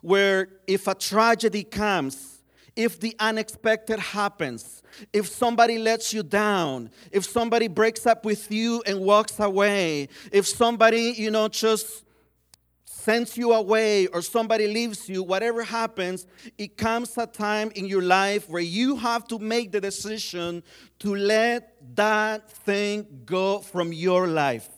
where 0.02 0.48
if 0.66 0.86
a 0.86 0.94
tragedy 0.94 1.64
comes, 1.64 2.37
if 2.78 3.00
the 3.00 3.12
unexpected 3.18 3.98
happens, 3.98 4.84
if 5.12 5.26
somebody 5.26 5.78
lets 5.78 6.14
you 6.14 6.22
down, 6.22 6.88
if 7.10 7.24
somebody 7.24 7.66
breaks 7.66 8.06
up 8.06 8.24
with 8.24 8.52
you 8.52 8.80
and 8.86 9.00
walks 9.00 9.40
away, 9.40 10.08
if 10.30 10.46
somebody, 10.46 11.12
you 11.16 11.28
know, 11.28 11.48
just 11.48 12.04
sends 12.84 13.36
you 13.36 13.52
away 13.52 14.06
or 14.06 14.22
somebody 14.22 14.68
leaves 14.68 15.08
you, 15.08 15.24
whatever 15.24 15.64
happens, 15.64 16.28
it 16.56 16.76
comes 16.76 17.18
a 17.18 17.26
time 17.26 17.72
in 17.74 17.84
your 17.84 18.02
life 18.02 18.48
where 18.48 18.62
you 18.62 18.94
have 18.94 19.26
to 19.26 19.40
make 19.40 19.72
the 19.72 19.80
decision 19.80 20.62
to 21.00 21.16
let 21.16 21.74
that 21.96 22.48
thing 22.48 23.04
go 23.26 23.58
from 23.58 23.92
your 23.92 24.28
life. 24.28 24.68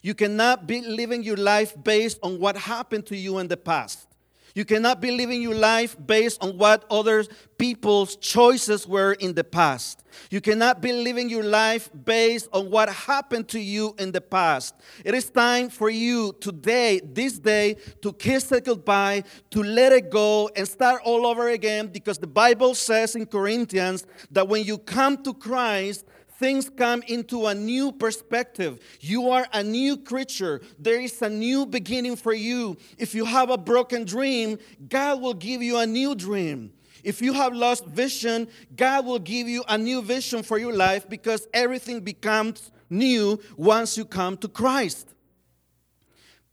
You 0.00 0.14
cannot 0.14 0.66
be 0.66 0.80
living 0.80 1.22
your 1.22 1.36
life 1.36 1.74
based 1.84 2.20
on 2.22 2.40
what 2.40 2.56
happened 2.56 3.04
to 3.08 3.16
you 3.16 3.38
in 3.38 3.48
the 3.48 3.58
past. 3.58 4.06
You 4.54 4.64
cannot 4.64 5.00
be 5.00 5.10
living 5.10 5.42
your 5.42 5.54
life 5.54 5.96
based 6.06 6.42
on 6.42 6.58
what 6.58 6.84
other 6.90 7.24
people's 7.58 8.16
choices 8.16 8.86
were 8.86 9.12
in 9.12 9.34
the 9.34 9.44
past. 9.44 10.02
You 10.30 10.40
cannot 10.40 10.80
be 10.80 10.92
living 10.92 11.28
your 11.28 11.44
life 11.44 11.90
based 12.04 12.48
on 12.52 12.70
what 12.70 12.88
happened 12.88 13.48
to 13.48 13.60
you 13.60 13.94
in 13.98 14.12
the 14.12 14.20
past. 14.20 14.74
It 15.04 15.14
is 15.14 15.30
time 15.30 15.68
for 15.68 15.88
you 15.88 16.34
today, 16.40 17.00
this 17.04 17.38
day, 17.38 17.76
to 18.02 18.12
kiss 18.12 18.50
it 18.52 18.64
goodbye, 18.64 19.24
to 19.50 19.62
let 19.62 19.92
it 19.92 20.10
go, 20.10 20.50
and 20.56 20.66
start 20.66 21.02
all 21.04 21.26
over 21.26 21.50
again 21.50 21.86
because 21.86 22.18
the 22.18 22.26
Bible 22.26 22.74
says 22.74 23.14
in 23.14 23.26
Corinthians 23.26 24.06
that 24.30 24.48
when 24.48 24.64
you 24.64 24.78
come 24.78 25.22
to 25.22 25.32
Christ, 25.34 26.04
things 26.40 26.70
come 26.70 27.02
into 27.06 27.46
a 27.46 27.54
new 27.54 27.92
perspective. 27.92 28.80
You 29.00 29.28
are 29.28 29.46
a 29.52 29.62
new 29.62 29.98
creature. 29.98 30.62
There 30.78 30.98
is 30.98 31.20
a 31.20 31.28
new 31.28 31.66
beginning 31.66 32.16
for 32.16 32.32
you. 32.32 32.78
If 32.96 33.14
you 33.14 33.26
have 33.26 33.50
a 33.50 33.58
broken 33.58 34.04
dream, 34.06 34.58
God 34.88 35.20
will 35.20 35.34
give 35.34 35.62
you 35.62 35.76
a 35.76 35.86
new 35.86 36.14
dream. 36.14 36.72
If 37.04 37.20
you 37.20 37.34
have 37.34 37.52
lost 37.52 37.84
vision, 37.84 38.48
God 38.74 39.04
will 39.04 39.18
give 39.18 39.48
you 39.48 39.62
a 39.68 39.76
new 39.76 40.00
vision 40.00 40.42
for 40.42 40.58
your 40.58 40.72
life 40.72 41.08
because 41.08 41.46
everything 41.52 42.00
becomes 42.00 42.72
new 42.88 43.38
once 43.56 43.98
you 43.98 44.06
come 44.06 44.38
to 44.38 44.48
Christ. 44.48 45.08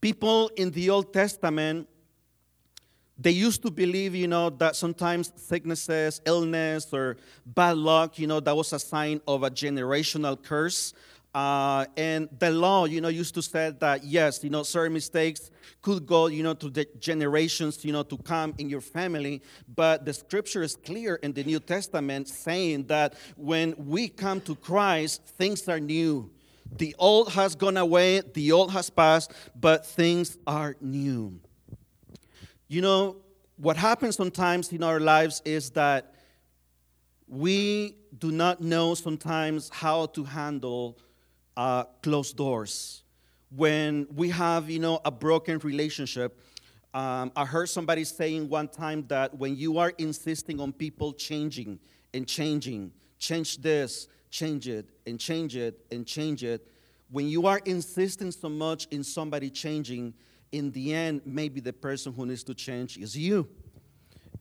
People 0.02 0.50
in 0.56 0.70
the 0.70 0.90
Old 0.90 1.12
Testament 1.14 1.88
they 3.18 3.32
used 3.32 3.62
to 3.62 3.70
believe, 3.70 4.14
you 4.14 4.28
know, 4.28 4.48
that 4.50 4.76
sometimes 4.76 5.32
sicknesses, 5.34 6.20
illness, 6.24 6.92
or 6.92 7.16
bad 7.44 7.76
luck, 7.76 8.18
you 8.18 8.28
know, 8.28 8.38
that 8.38 8.54
was 8.54 8.72
a 8.72 8.78
sign 8.78 9.20
of 9.26 9.42
a 9.42 9.50
generational 9.50 10.40
curse. 10.40 10.94
Uh, 11.34 11.84
and 11.96 12.28
the 12.38 12.50
law, 12.50 12.84
you 12.84 13.00
know, 13.00 13.08
used 13.08 13.34
to 13.34 13.42
say 13.42 13.72
that 13.78 14.04
yes, 14.04 14.42
you 14.42 14.50
know, 14.50 14.62
certain 14.62 14.92
mistakes 14.92 15.50
could 15.82 16.06
go, 16.06 16.26
you 16.28 16.42
know, 16.42 16.54
to 16.54 16.70
the 16.70 16.86
generations, 16.98 17.84
you 17.84 17.92
know, 17.92 18.02
to 18.02 18.16
come 18.18 18.54
in 18.58 18.70
your 18.70 18.80
family. 18.80 19.42
But 19.74 20.04
the 20.04 20.14
scripture 20.14 20.62
is 20.62 20.76
clear 20.76 21.16
in 21.16 21.32
the 21.32 21.44
New 21.44 21.60
Testament 21.60 22.28
saying 22.28 22.86
that 22.86 23.14
when 23.36 23.74
we 23.76 24.08
come 24.08 24.40
to 24.42 24.54
Christ, 24.54 25.22
things 25.24 25.68
are 25.68 25.80
new. 25.80 26.30
The 26.76 26.94
old 26.98 27.32
has 27.32 27.54
gone 27.54 27.76
away, 27.76 28.20
the 28.20 28.52
old 28.52 28.72
has 28.72 28.90
passed, 28.90 29.32
but 29.58 29.86
things 29.86 30.38
are 30.46 30.76
new. 30.80 31.40
You 32.70 32.82
know, 32.82 33.16
what 33.56 33.78
happens 33.78 34.16
sometimes 34.16 34.70
in 34.72 34.82
our 34.82 35.00
lives 35.00 35.40
is 35.46 35.70
that 35.70 36.12
we 37.26 37.96
do 38.18 38.30
not 38.30 38.60
know 38.60 38.94
sometimes 38.94 39.70
how 39.70 40.04
to 40.06 40.22
handle 40.22 40.98
uh, 41.56 41.84
closed 42.02 42.36
doors. 42.36 43.04
When 43.56 44.06
we 44.14 44.28
have, 44.28 44.68
you 44.68 44.80
know, 44.80 45.00
a 45.06 45.10
broken 45.10 45.58
relationship, 45.60 46.38
um, 46.92 47.32
I 47.34 47.46
heard 47.46 47.70
somebody 47.70 48.04
saying 48.04 48.50
one 48.50 48.68
time 48.68 49.06
that 49.08 49.34
when 49.38 49.56
you 49.56 49.78
are 49.78 49.94
insisting 49.96 50.60
on 50.60 50.74
people 50.74 51.14
changing 51.14 51.78
and 52.12 52.28
changing, 52.28 52.92
change 53.18 53.62
this, 53.62 54.08
change 54.28 54.68
it, 54.68 54.90
and 55.06 55.18
change 55.18 55.56
it, 55.56 55.86
and 55.90 56.06
change 56.06 56.44
it, 56.44 56.70
when 57.10 57.28
you 57.28 57.46
are 57.46 57.62
insisting 57.64 58.30
so 58.30 58.50
much 58.50 58.86
in 58.90 59.02
somebody 59.02 59.48
changing, 59.48 60.12
in 60.52 60.70
the 60.70 60.94
end, 60.94 61.22
maybe 61.24 61.60
the 61.60 61.72
person 61.72 62.12
who 62.12 62.26
needs 62.26 62.42
to 62.44 62.54
change 62.54 62.96
is 62.96 63.16
you. 63.16 63.48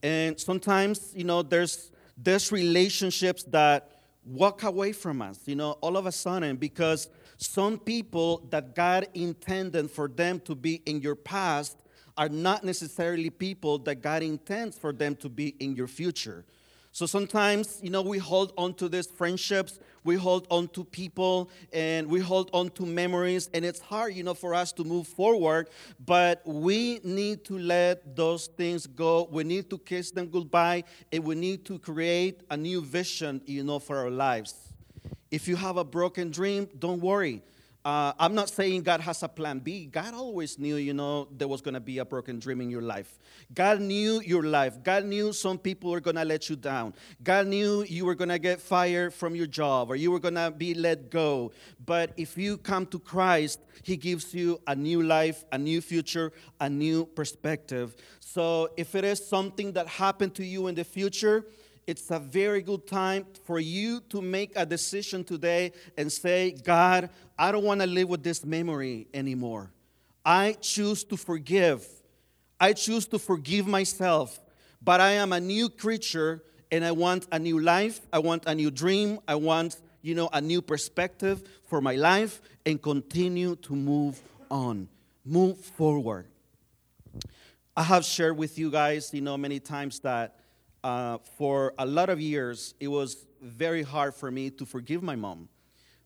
And 0.04 0.40
sometimes, 0.40 1.14
you 1.16 1.24
know, 1.24 1.42
there's 1.42 1.92
there's 2.18 2.52
relationships 2.52 3.44
that 3.44 4.02
walk 4.26 4.64
away 4.64 4.92
from 4.92 5.22
us, 5.22 5.40
you 5.46 5.56
know, 5.56 5.72
all 5.82 5.98
of 5.98 6.06
a 6.06 6.12
sudden, 6.12 6.58
because 6.58 7.10
some 7.38 7.78
people 7.78 8.46
that 8.50 8.76
God 8.76 9.08
intended 9.14 9.92
for 9.92 10.08
them 10.08 10.40
to 10.42 10.56
be 10.56 10.82
in 10.86 11.02
your 11.02 11.16
past 11.16 11.78
are 12.18 12.30
not 12.30 12.64
necessarily 12.64 13.30
people 13.30 13.78
that 13.80 14.02
God 14.02 14.24
intends 14.24 14.78
for 14.78 14.92
them 14.92 15.16
to 15.18 15.30
be 15.30 15.50
in 15.60 15.76
your 15.76 15.88
future. 15.88 16.44
So 16.98 17.06
sometimes, 17.06 17.80
you 17.84 17.92
know, 17.92 18.02
we 18.02 18.18
hold 18.18 18.54
on 18.58 18.74
to 18.74 18.90
these 18.90 19.06
friendships, 19.06 19.78
we 20.04 20.16
hold 20.16 20.48
on 20.50 20.68
to 20.70 20.84
people, 20.84 21.52
and 21.72 22.08
we 22.08 22.20
hold 22.20 22.50
on 22.54 22.72
to 22.72 22.88
memories, 22.88 23.52
and 23.54 23.64
it's 23.64 23.80
hard, 23.80 24.16
you 24.16 24.24
know, 24.24 24.34
for 24.34 24.56
us 24.56 24.72
to 24.72 24.84
move 24.84 25.08
forward. 25.08 25.70
But 26.04 26.42
we 26.44 27.00
need 27.04 27.46
to 27.46 27.60
let 27.60 28.16
those 28.16 28.48
things 28.48 28.88
go. 28.88 29.28
We 29.30 29.44
need 29.44 29.70
to 29.70 29.78
kiss 29.78 30.10
them 30.10 30.30
goodbye, 30.30 30.86
and 31.12 31.24
we 31.24 31.36
need 31.36 31.66
to 31.66 31.78
create 31.78 32.42
a 32.50 32.58
new 32.58 32.82
vision, 32.82 33.44
you 33.46 33.64
know, 33.64 33.78
for 33.78 33.98
our 33.98 34.10
lives. 34.10 34.56
If 35.30 35.48
you 35.48 35.56
have 35.56 35.78
a 35.78 35.84
broken 35.84 36.32
dream, 36.32 36.68
don't 36.80 37.00
worry 37.00 37.44
uh, 37.88 38.12
I'm 38.20 38.36
not 38.36 38.50
saying 38.50 38.82
God 38.84 39.00
has 39.00 39.24
a 39.24 39.30
plan 39.30 39.60
B. 39.60 39.86
God 39.86 40.14
always 40.14 40.60
knew, 40.60 40.76
you 40.76 40.94
know, 40.94 41.30
there 41.32 41.48
was 41.48 41.62
going 41.62 41.74
to 41.74 41.80
be 41.80 42.00
a 42.00 42.04
broken 42.04 42.38
dream 42.38 42.60
in 42.60 42.70
your 42.70 42.82
life. 42.82 43.18
God 43.54 43.80
knew 43.80 44.20
your 44.20 44.44
life. 44.44 44.84
God 44.84 45.06
knew 45.06 45.32
some 45.32 45.58
people 45.58 45.92
were 45.92 46.02
going 46.02 46.18
to 46.18 46.26
let 46.26 46.50
you 46.50 46.58
down. 46.58 46.94
God 47.24 47.48
knew 47.48 47.86
you 47.88 48.04
were 48.04 48.14
going 48.14 48.28
to 48.28 48.40
get 48.40 48.60
fired 48.60 49.14
from 49.14 49.38
your 49.38 49.48
job 49.48 49.90
or 49.90 49.96
you 49.96 50.12
were 50.12 50.20
going 50.20 50.34
to 50.34 50.52
be 50.52 50.74
let 50.74 51.10
go. 51.10 51.54
But 51.86 52.12
if 52.18 52.38
you 52.38 52.58
come 52.58 52.88
to 52.88 53.00
Christ, 53.00 53.62
He 53.84 53.96
gives 53.96 54.34
you 54.34 54.60
a 54.68 54.76
new 54.76 55.02
life, 55.02 55.46
a 55.54 55.58
new 55.58 55.80
future, 55.80 56.34
a 56.60 56.70
new 56.70 57.06
perspective. 57.06 57.96
So 58.20 58.70
if 58.76 58.96
it 58.96 59.06
is 59.06 59.26
something 59.26 59.72
that 59.72 59.88
happened 59.88 60.36
to 60.36 60.44
you 60.44 60.68
in 60.68 60.76
the 60.76 60.84
future, 60.84 61.46
it's 61.88 62.12
a 62.12 62.20
very 62.20 62.62
good 62.62 62.86
time 62.86 63.26
for 63.46 63.60
you 63.60 64.02
to 64.10 64.22
make 64.22 64.52
a 64.58 64.66
decision 64.66 65.24
today 65.24 65.72
and 65.98 66.12
say, 66.12 66.52
God, 66.52 67.10
I 67.40 67.52
don't 67.52 67.64
want 67.64 67.80
to 67.80 67.88
live 67.88 68.10
with 68.10 68.24
this 68.24 68.46
memory 68.46 69.08
anymore. 69.14 69.72
I 70.26 70.58
choose 70.60 71.06
to 71.06 71.16
forgive. 71.16 71.88
I 72.60 72.74
choose 72.74 73.08
to 73.08 73.20
forgive 73.20 73.66
myself, 73.68 74.38
but 74.82 75.00
I 75.00 75.12
am 75.12 75.32
a 75.32 75.40
new 75.40 75.70
creature 75.70 76.44
and 76.72 76.84
I 76.84 76.92
want 76.92 77.26
a 77.32 77.40
new 77.40 77.60
life. 77.60 78.02
I 78.12 78.20
want 78.20 78.44
a 78.46 78.54
new 78.54 78.70
dream. 78.70 79.20
I 79.26 79.36
want, 79.36 79.80
you 80.02 80.14
know, 80.14 80.30
a 80.34 80.42
new 80.42 80.62
perspective 80.62 81.42
for 81.68 81.80
my 81.80 81.96
life 81.96 82.42
and 82.66 82.82
continue 82.82 83.56
to 83.58 83.74
move 83.74 84.22
on, 84.52 84.90
move 85.24 85.58
forward. 85.58 86.26
I 87.78 87.84
have 87.84 88.04
shared 88.04 88.36
with 88.36 88.58
you 88.58 88.72
guys, 88.72 89.14
you 89.14 89.22
know, 89.22 89.38
many 89.38 89.62
times 89.62 90.00
that 90.02 90.36
uh, 90.84 91.18
for 91.38 91.74
a 91.78 91.86
lot 91.86 92.10
of 92.10 92.20
years, 92.20 92.74
it 92.80 92.88
was 92.88 93.26
very 93.42 93.84
hard 93.84 94.16
for 94.16 94.32
me 94.32 94.50
to 94.50 94.66
forgive 94.66 95.04
my 95.04 95.16
mom 95.16 95.50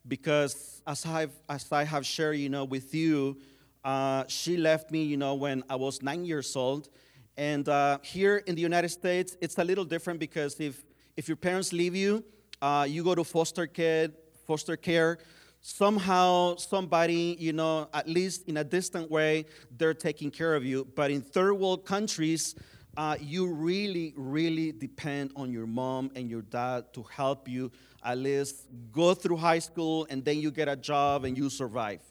because 0.07 0.81
as, 0.87 1.05
I've, 1.05 1.31
as 1.49 1.71
I 1.71 1.83
have 1.83 2.05
shared, 2.05 2.37
you 2.37 2.49
know, 2.49 2.65
with 2.65 2.93
you, 2.93 3.37
uh, 3.83 4.23
she 4.27 4.57
left 4.57 4.91
me, 4.91 5.03
you 5.03 5.17
know, 5.17 5.35
when 5.35 5.63
I 5.69 5.75
was 5.75 6.01
nine 6.01 6.25
years 6.25 6.55
old. 6.55 6.89
And 7.37 7.67
uh, 7.69 7.99
here 8.03 8.37
in 8.37 8.55
the 8.55 8.61
United 8.61 8.89
States, 8.89 9.37
it's 9.41 9.57
a 9.57 9.63
little 9.63 9.85
different 9.85 10.19
because 10.19 10.59
if, 10.59 10.83
if 11.17 11.27
your 11.27 11.37
parents 11.37 11.73
leave 11.73 11.95
you, 11.95 12.23
uh, 12.61 12.85
you 12.87 13.03
go 13.03 13.15
to 13.15 13.23
foster 13.23 13.67
care, 13.67 14.09
foster 14.45 14.75
care. 14.75 15.17
Somehow, 15.61 16.55
somebody, 16.55 17.37
you 17.39 17.53
know, 17.53 17.87
at 17.93 18.07
least 18.07 18.47
in 18.47 18.57
a 18.57 18.63
distant 18.63 19.09
way, 19.11 19.45
they're 19.77 19.93
taking 19.93 20.31
care 20.31 20.55
of 20.55 20.65
you. 20.65 20.87
But 20.95 21.11
in 21.11 21.21
third 21.21 21.53
world 21.53 21.85
countries, 21.85 22.55
uh, 22.97 23.15
you 23.19 23.47
really, 23.47 24.13
really 24.15 24.71
depend 24.71 25.31
on 25.35 25.51
your 25.51 25.65
mom 25.65 26.11
and 26.15 26.29
your 26.29 26.41
dad 26.41 26.93
to 26.93 27.03
help 27.03 27.47
you 27.47 27.71
at 28.03 28.17
least 28.17 28.67
go 28.91 29.13
through 29.13 29.37
high 29.37 29.59
school 29.59 30.05
and 30.09 30.25
then 30.25 30.39
you 30.39 30.51
get 30.51 30.67
a 30.67 30.75
job 30.75 31.23
and 31.23 31.37
you 31.37 31.49
survive. 31.49 32.01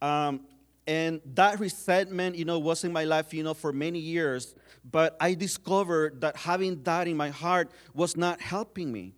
Um, 0.00 0.40
and 0.86 1.20
that 1.34 1.58
resentment, 1.58 2.36
you 2.36 2.44
know, 2.44 2.58
was 2.58 2.84
in 2.84 2.92
my 2.92 3.04
life, 3.04 3.32
you 3.32 3.42
know, 3.42 3.54
for 3.54 3.72
many 3.72 3.98
years. 3.98 4.54
But 4.90 5.16
I 5.18 5.34
discovered 5.34 6.20
that 6.20 6.36
having 6.36 6.82
that 6.82 7.08
in 7.08 7.16
my 7.16 7.30
heart 7.30 7.70
was 7.94 8.16
not 8.16 8.40
helping 8.40 8.92
me. 8.92 9.14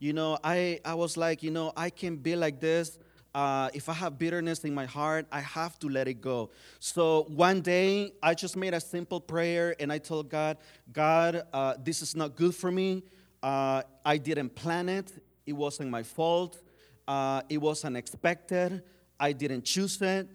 You 0.00 0.12
know, 0.12 0.38
I, 0.42 0.80
I 0.84 0.94
was 0.94 1.16
like, 1.16 1.42
you 1.42 1.52
know, 1.52 1.72
I 1.76 1.88
can 1.88 2.16
be 2.16 2.34
like 2.34 2.60
this 2.60 2.98
uh, 3.34 3.68
if 3.74 3.88
I 3.88 3.94
have 3.94 4.18
bitterness 4.18 4.60
in 4.64 4.74
my 4.74 4.86
heart, 4.86 5.26
I 5.32 5.40
have 5.40 5.78
to 5.80 5.88
let 5.88 6.06
it 6.06 6.20
go. 6.20 6.50
So 6.78 7.24
one 7.28 7.60
day, 7.60 8.12
I 8.22 8.34
just 8.34 8.56
made 8.56 8.74
a 8.74 8.80
simple 8.80 9.20
prayer 9.20 9.74
and 9.80 9.92
I 9.92 9.98
told 9.98 10.30
God, 10.30 10.58
God, 10.92 11.42
uh, 11.52 11.74
this 11.82 12.00
is 12.00 12.14
not 12.14 12.36
good 12.36 12.54
for 12.54 12.70
me. 12.70 13.02
Uh, 13.42 13.82
I 14.04 14.18
didn't 14.18 14.54
plan 14.54 14.88
it, 14.88 15.12
it 15.46 15.52
wasn't 15.52 15.90
my 15.90 16.02
fault. 16.02 16.60
Uh, 17.06 17.42
it 17.50 17.58
was 17.58 17.84
unexpected. 17.84 18.82
I 19.20 19.32
didn't 19.32 19.64
choose 19.64 20.00
it. 20.00 20.26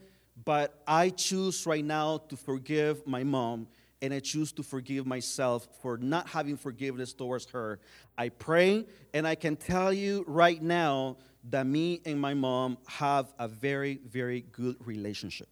But 0.45 0.81
I 0.87 1.09
choose 1.09 1.65
right 1.65 1.83
now 1.83 2.19
to 2.29 2.37
forgive 2.37 3.05
my 3.07 3.23
mom 3.23 3.67
and 4.01 4.13
I 4.13 4.19
choose 4.19 4.51
to 4.53 4.63
forgive 4.63 5.05
myself 5.05 5.67
for 5.81 5.97
not 5.97 6.29
having 6.29 6.57
forgiveness 6.57 7.13
towards 7.13 7.45
her. 7.47 7.79
I 8.17 8.29
pray, 8.29 8.85
and 9.13 9.27
I 9.27 9.35
can 9.35 9.55
tell 9.55 9.91
you 9.91 10.23
right 10.27 10.61
now 10.61 11.17
that 11.49 11.65
me 11.65 12.01
and 12.05 12.19
my 12.19 12.33
mom 12.33 12.77
have 12.87 13.33
a 13.39 13.47
very, 13.47 13.99
very 14.07 14.45
good 14.51 14.75
relationship. 14.85 15.47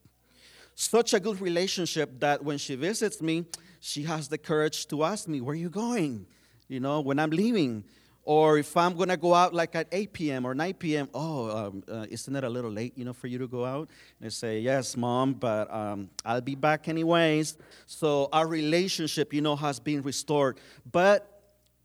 Such 0.75 1.13
a 1.13 1.19
good 1.19 1.41
relationship 1.41 2.19
that 2.19 2.43
when 2.43 2.57
she 2.57 2.75
visits 2.75 3.21
me, 3.21 3.45
she 3.79 4.03
has 4.03 4.27
the 4.27 4.37
courage 4.37 4.87
to 4.87 5.03
ask 5.03 5.27
me, 5.27 5.41
Where 5.41 5.53
are 5.53 5.55
you 5.55 5.69
going? 5.69 6.25
You 6.67 6.79
know, 6.79 7.01
when 7.01 7.19
I'm 7.19 7.31
leaving. 7.31 7.83
Or 8.23 8.57
if 8.57 8.75
I'm 8.75 8.97
to 8.97 9.15
go 9.15 9.33
out 9.33 9.53
like 9.53 9.73
at 9.73 9.87
8 9.89 10.11
p.m. 10.11 10.45
or 10.45 10.53
9 10.53 10.73
p.m., 10.73 11.07
oh, 11.13 11.49
um, 11.49 11.83
uh, 11.89 12.05
isn't 12.09 12.35
it 12.35 12.43
a 12.43 12.49
little 12.49 12.69
late, 12.69 12.97
you 12.97 13.05
know, 13.05 13.13
for 13.13 13.27
you 13.27 13.37
to 13.37 13.47
go 13.47 13.63
out? 13.63 13.89
And 14.19 14.25
I 14.25 14.29
say, 14.29 14.59
yes, 14.59 14.97
mom, 14.97 15.35
but 15.35 15.73
um, 15.73 16.09
I'll 16.25 16.41
be 16.41 16.55
back 16.55 16.89
anyways. 16.89 17.57
So 17.85 18.27
our 18.33 18.45
relationship, 18.45 19.33
you 19.33 19.39
know, 19.39 19.55
has 19.55 19.79
been 19.79 20.01
restored. 20.01 20.59
But 20.91 21.37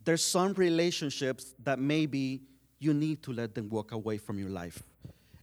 there's 0.05 0.25
some 0.25 0.53
relationships 0.55 1.55
that 1.63 1.79
maybe 1.79 2.41
you 2.83 2.95
need 2.95 3.23
to 3.23 3.33
let 3.33 3.55
them 3.55 3.69
walk 3.69 3.93
away 3.93 4.19
from 4.19 4.39
your 4.39 4.51
life. 4.51 4.83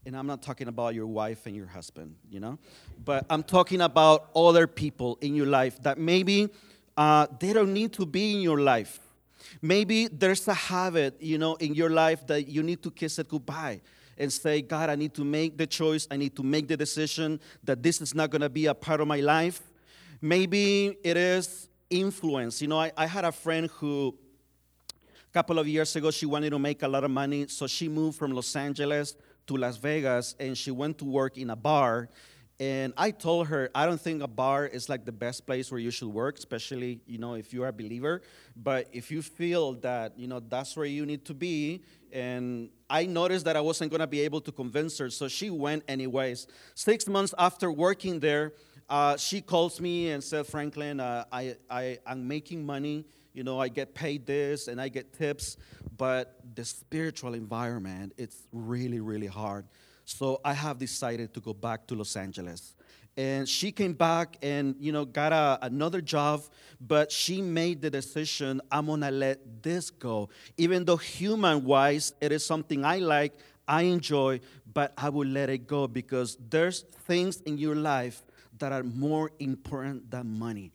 And 0.06 0.16
I'm 0.16 0.28
not 0.28 0.42
talking 0.42 0.68
about 0.68 0.96
your 0.96 1.08
wife 1.08 1.46
and 1.46 1.56
your 1.56 1.68
husband, 1.68 2.16
you 2.30 2.40
know, 2.40 2.58
but 3.04 3.26
I'm 3.30 3.44
talking 3.44 3.82
about 3.82 4.30
other 4.36 4.66
people 4.66 5.18
in 5.22 5.36
your 5.36 5.46
life 5.46 5.82
that 5.84 5.98
maybe 5.98 6.50
uh, 6.98 7.28
they 7.40 7.54
don't 7.54 7.74
need 7.74 7.94
to 7.94 8.06
be 8.06 8.34
in 8.34 8.42
your 8.42 8.60
life 8.60 9.00
Maybe 9.62 10.08
there's 10.08 10.48
a 10.48 10.54
habit, 10.54 11.16
you 11.22 11.38
know, 11.38 11.56
in 11.56 11.74
your 11.74 11.90
life 11.90 12.26
that 12.28 12.48
you 12.48 12.64
need 12.64 12.84
to 12.84 12.92
kiss 12.92 13.20
it 13.20 13.28
goodbye 13.28 13.82
and 14.18 14.32
say, 14.32 14.62
God, 14.62 14.90
I 14.90 14.96
need 14.96 15.14
to 15.16 15.24
make 15.24 15.58
the 15.58 15.68
choice, 15.68 16.08
I 16.12 16.18
need 16.18 16.36
to 16.36 16.44
make 16.44 16.68
the 16.68 16.78
decision 16.78 17.40
that 17.64 17.82
this 17.82 18.02
is 18.02 18.14
not 18.14 18.30
going 18.30 18.42
to 18.42 18.50
be 18.50 18.66
a 18.66 18.74
part 18.74 19.02
of 19.02 19.08
my 19.08 19.22
life. 19.22 19.62
Maybe 20.22 20.98
it 21.04 21.16
is 21.16 21.70
influence. 21.90 22.62
You 22.62 22.68
know, 22.68 22.80
I, 22.80 22.92
I 22.98 23.06
had 23.06 23.24
a 23.26 23.32
friend 23.32 23.70
who 23.76 24.16
a 25.30 25.34
couple 25.34 25.60
of 25.60 25.68
years 25.68 25.96
ago 25.96 26.12
she 26.12 26.26
wanted 26.26 26.50
to 26.50 26.60
make 26.60 26.82
a 26.82 26.88
lot 26.88 27.04
of 27.04 27.12
money, 27.12 27.48
so 27.48 27.68
she 27.68 27.88
moved 27.88 28.18
from 28.18 28.32
Los 28.32 28.56
Angeles 28.56 29.16
to 29.48 29.58
Las 29.58 29.78
Vegas 29.78 30.36
and 30.40 30.58
she 30.58 30.72
went 30.72 30.98
to 30.98 31.06
work 31.06 31.38
in 31.38 31.50
a 31.52 31.56
bar 31.56 32.10
and 32.62 32.92
I 32.98 33.12
told 33.12 33.48
her, 33.48 33.70
I 33.74 33.86
don't 33.86 34.02
think 34.02 34.22
a 34.22 34.28
bar 34.28 34.66
is 34.66 34.90
like 34.90 35.06
the 35.06 35.14
best 35.14 35.46
place 35.46 35.72
where 35.72 35.80
you 35.80 35.92
should 35.92 36.10
work, 36.10 36.38
especially, 36.38 37.00
you 37.08 37.18
know, 37.18 37.36
if 37.36 37.54
you're 37.54 37.68
a 37.68 37.74
believer. 37.74 38.22
But 38.54 38.90
if 38.92 39.10
you 39.12 39.22
feel 39.22 39.76
that, 39.76 40.20
you 40.20 40.28
know, 40.28 40.42
that's 40.42 40.76
where 40.76 40.86
you 40.86 41.06
need 41.06 41.24
to 41.26 41.34
be, 41.34 41.84
and 42.12 42.70
I 42.90 43.06
noticed 43.06 43.46
that 43.46 43.56
I 43.56 43.62
wasn't 43.62 43.92
going 43.92 44.02
to 44.02 44.08
be 44.08 44.20
able 44.22 44.42
to 44.42 44.52
convince 44.52 44.98
her, 44.98 45.10
so 45.10 45.30
she 45.30 45.50
went 45.50 45.84
anyways. 45.88 46.48
Six 46.76 47.08
months 47.08 47.34
after 47.38 47.72
working 47.72 48.20
there, 48.20 48.52
uh, 48.90 49.16
she 49.16 49.40
calls 49.40 49.80
me 49.80 50.10
and 50.10 50.22
said, 50.22 50.46
Franklin, 50.46 51.00
uh, 51.00 51.24
I, 51.32 51.56
I, 51.70 52.00
I'm 52.06 52.28
making 52.28 52.66
money. 52.66 53.06
You 53.40 53.46
know, 53.46 53.58
I 53.58 53.70
get 53.70 53.96
paid 53.96 54.26
this 54.26 54.68
and 54.68 54.82
I 54.82 54.90
get 54.90 55.18
tips, 55.18 55.56
but 55.96 56.42
the 56.56 56.66
spiritual 56.66 57.36
environment, 57.36 58.12
it's 58.18 58.36
really, 58.52 59.00
really 59.00 59.28
hard. 59.28 59.66
So 60.04 60.42
I 60.44 60.52
have 60.52 60.78
decided 60.78 61.34
to 61.36 61.40
go 61.40 61.54
back 61.54 61.88
to 61.88 61.96
Los 61.96 62.18
Angeles. 62.18 62.76
And 63.16 63.48
she 63.48 63.72
came 63.72 63.94
back 63.94 64.36
and, 64.42 64.76
you 64.78 64.92
know, 64.92 65.06
got 65.06 65.32
a, 65.32 65.58
another 65.62 66.02
job, 66.02 66.42
but 66.82 67.14
she 67.14 67.42
made 67.42 67.82
the 67.82 67.90
decision 67.90 68.60
I'm 68.70 68.88
gonna 68.88 69.10
let 69.10 69.64
this 69.64 69.90
go. 69.90 70.28
Even 70.58 70.84
though 70.84 70.98
human 70.98 71.64
wise, 71.64 72.12
it 72.20 72.34
is 72.34 72.46
something 72.46 72.84
I 72.84 72.98
like, 72.98 73.38
I 73.66 73.84
enjoy, 73.84 74.42
but 74.74 74.92
I 74.98 75.08
will 75.08 75.30
let 75.30 75.50
it 75.50 75.66
go 75.66 75.88
because 75.88 76.38
there's 76.50 76.82
things 77.08 77.40
in 77.46 77.58
your 77.58 77.76
life 77.76 78.22
that 78.58 78.74
are 78.74 78.84
more 78.84 79.32
important 79.40 80.12
than 80.12 80.38
money. 80.38 80.74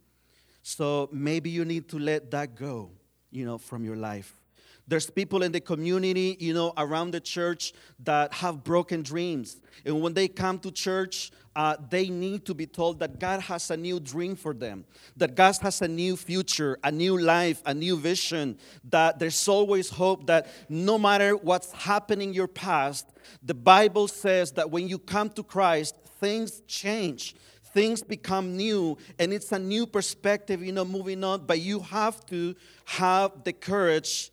So 0.66 1.10
maybe 1.12 1.50
you 1.50 1.66
need 1.66 1.90
to 1.90 1.98
let 1.98 2.30
that 2.30 2.54
go, 2.54 2.90
you 3.30 3.44
know, 3.44 3.58
from 3.58 3.84
your 3.84 3.96
life. 3.96 4.40
There's 4.88 5.10
people 5.10 5.42
in 5.42 5.52
the 5.52 5.60
community, 5.60 6.38
you 6.40 6.54
know, 6.54 6.72
around 6.78 7.10
the 7.10 7.20
church 7.20 7.74
that 8.02 8.32
have 8.32 8.64
broken 8.64 9.02
dreams. 9.02 9.60
And 9.84 10.00
when 10.00 10.14
they 10.14 10.26
come 10.26 10.58
to 10.60 10.70
church, 10.70 11.32
uh, 11.54 11.76
they 11.90 12.08
need 12.08 12.46
to 12.46 12.54
be 12.54 12.64
told 12.64 12.98
that 13.00 13.18
God 13.18 13.42
has 13.42 13.70
a 13.70 13.76
new 13.76 14.00
dream 14.00 14.36
for 14.36 14.54
them, 14.54 14.86
that 15.18 15.34
God 15.34 15.54
has 15.60 15.82
a 15.82 15.88
new 15.88 16.16
future, 16.16 16.78
a 16.82 16.90
new 16.90 17.18
life, 17.18 17.62
a 17.66 17.74
new 17.74 17.98
vision, 17.98 18.56
that 18.88 19.18
there's 19.18 19.46
always 19.46 19.90
hope 19.90 20.26
that 20.28 20.46
no 20.70 20.98
matter 20.98 21.36
what's 21.36 21.72
happening 21.72 22.30
in 22.30 22.34
your 22.34 22.48
past, 22.48 23.06
the 23.42 23.54
Bible 23.54 24.08
says 24.08 24.52
that 24.52 24.70
when 24.70 24.88
you 24.88 24.98
come 24.98 25.28
to 25.30 25.42
Christ, 25.42 25.94
things 26.20 26.62
change 26.66 27.36
things 27.74 28.02
become 28.02 28.56
new 28.56 28.96
and 29.18 29.32
it's 29.32 29.52
a 29.52 29.58
new 29.58 29.84
perspective 29.86 30.62
you 30.62 30.72
know 30.72 30.84
moving 30.84 31.22
on 31.22 31.44
but 31.44 31.60
you 31.60 31.80
have 31.80 32.24
to 32.24 32.54
have 32.86 33.44
the 33.44 33.52
courage 33.52 34.30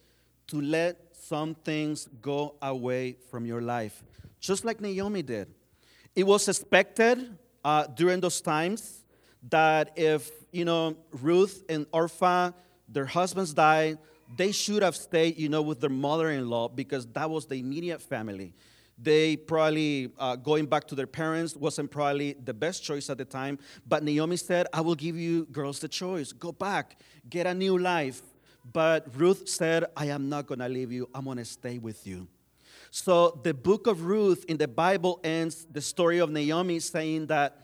to 0.52 0.62
let 0.62 1.12
some 1.32 1.56
things 1.56 2.10
go 2.22 2.56
away 2.62 3.16
from 3.30 3.46
your 3.46 3.62
life, 3.62 4.04
just 4.42 4.66
like 4.66 4.82
Naomi 4.82 5.22
did. 5.22 5.48
It 6.14 6.26
was 6.26 6.50
expected 6.50 7.38
uh, 7.64 7.88
during 7.88 8.20
those 8.20 8.42
times 8.42 9.06
that 9.50 9.92
if, 9.96 10.30
you 10.52 10.66
know, 10.66 10.98
Ruth 11.14 11.64
and 11.70 11.86
Orpah, 11.94 12.52
their 12.90 13.06
husbands 13.06 13.54
died, 13.54 13.98
they 14.36 14.52
should 14.52 14.84
have 14.84 14.98
stayed, 14.98 15.38
you 15.38 15.48
know, 15.48 15.62
with 15.62 15.80
their 15.80 15.90
mother-in-law 15.90 16.68
because 16.68 17.08
that 17.14 17.30
was 17.30 17.46
the 17.46 17.56
immediate 17.56 18.02
family. 18.02 18.54
They 19.02 19.36
probably, 19.36 20.12
uh, 20.20 20.36
going 20.36 20.68
back 20.68 20.86
to 20.88 20.96
their 20.96 21.08
parents, 21.08 21.56
wasn't 21.56 21.90
probably 21.90 22.34
the 22.34 22.54
best 22.54 22.84
choice 22.84 23.10
at 23.10 23.18
the 23.18 23.26
time. 23.26 23.58
But 23.88 24.04
Naomi 24.04 24.38
said, 24.38 24.68
I 24.72 24.82
will 24.82 24.96
give 24.96 25.18
you 25.18 25.46
girls 25.52 25.80
the 25.80 25.88
choice. 25.88 26.32
Go 26.32 26.52
back, 26.52 27.00
get 27.30 27.48
a 27.48 27.54
new 27.54 27.78
life. 27.78 28.22
But 28.72 29.08
Ruth 29.16 29.50
said, 29.50 29.86
I 29.98 30.06
am 30.08 30.30
not 30.30 30.46
going 30.46 30.60
to 30.60 30.70
leave 30.70 30.92
you, 30.92 31.10
I'm 31.16 31.26
going 31.26 31.38
to 31.38 31.46
stay 31.46 31.80
with 31.80 32.06
you. 32.06 32.28
So 32.92 33.40
the 33.44 33.54
book 33.54 33.88
of 33.88 34.06
Ruth 34.06 34.46
in 34.48 34.58
the 34.58 34.68
Bible 34.68 35.20
ends 35.24 35.66
the 35.72 35.82
story 35.82 36.20
of 36.20 36.30
Naomi 36.30 36.80
saying 36.80 37.28
that 37.28 37.58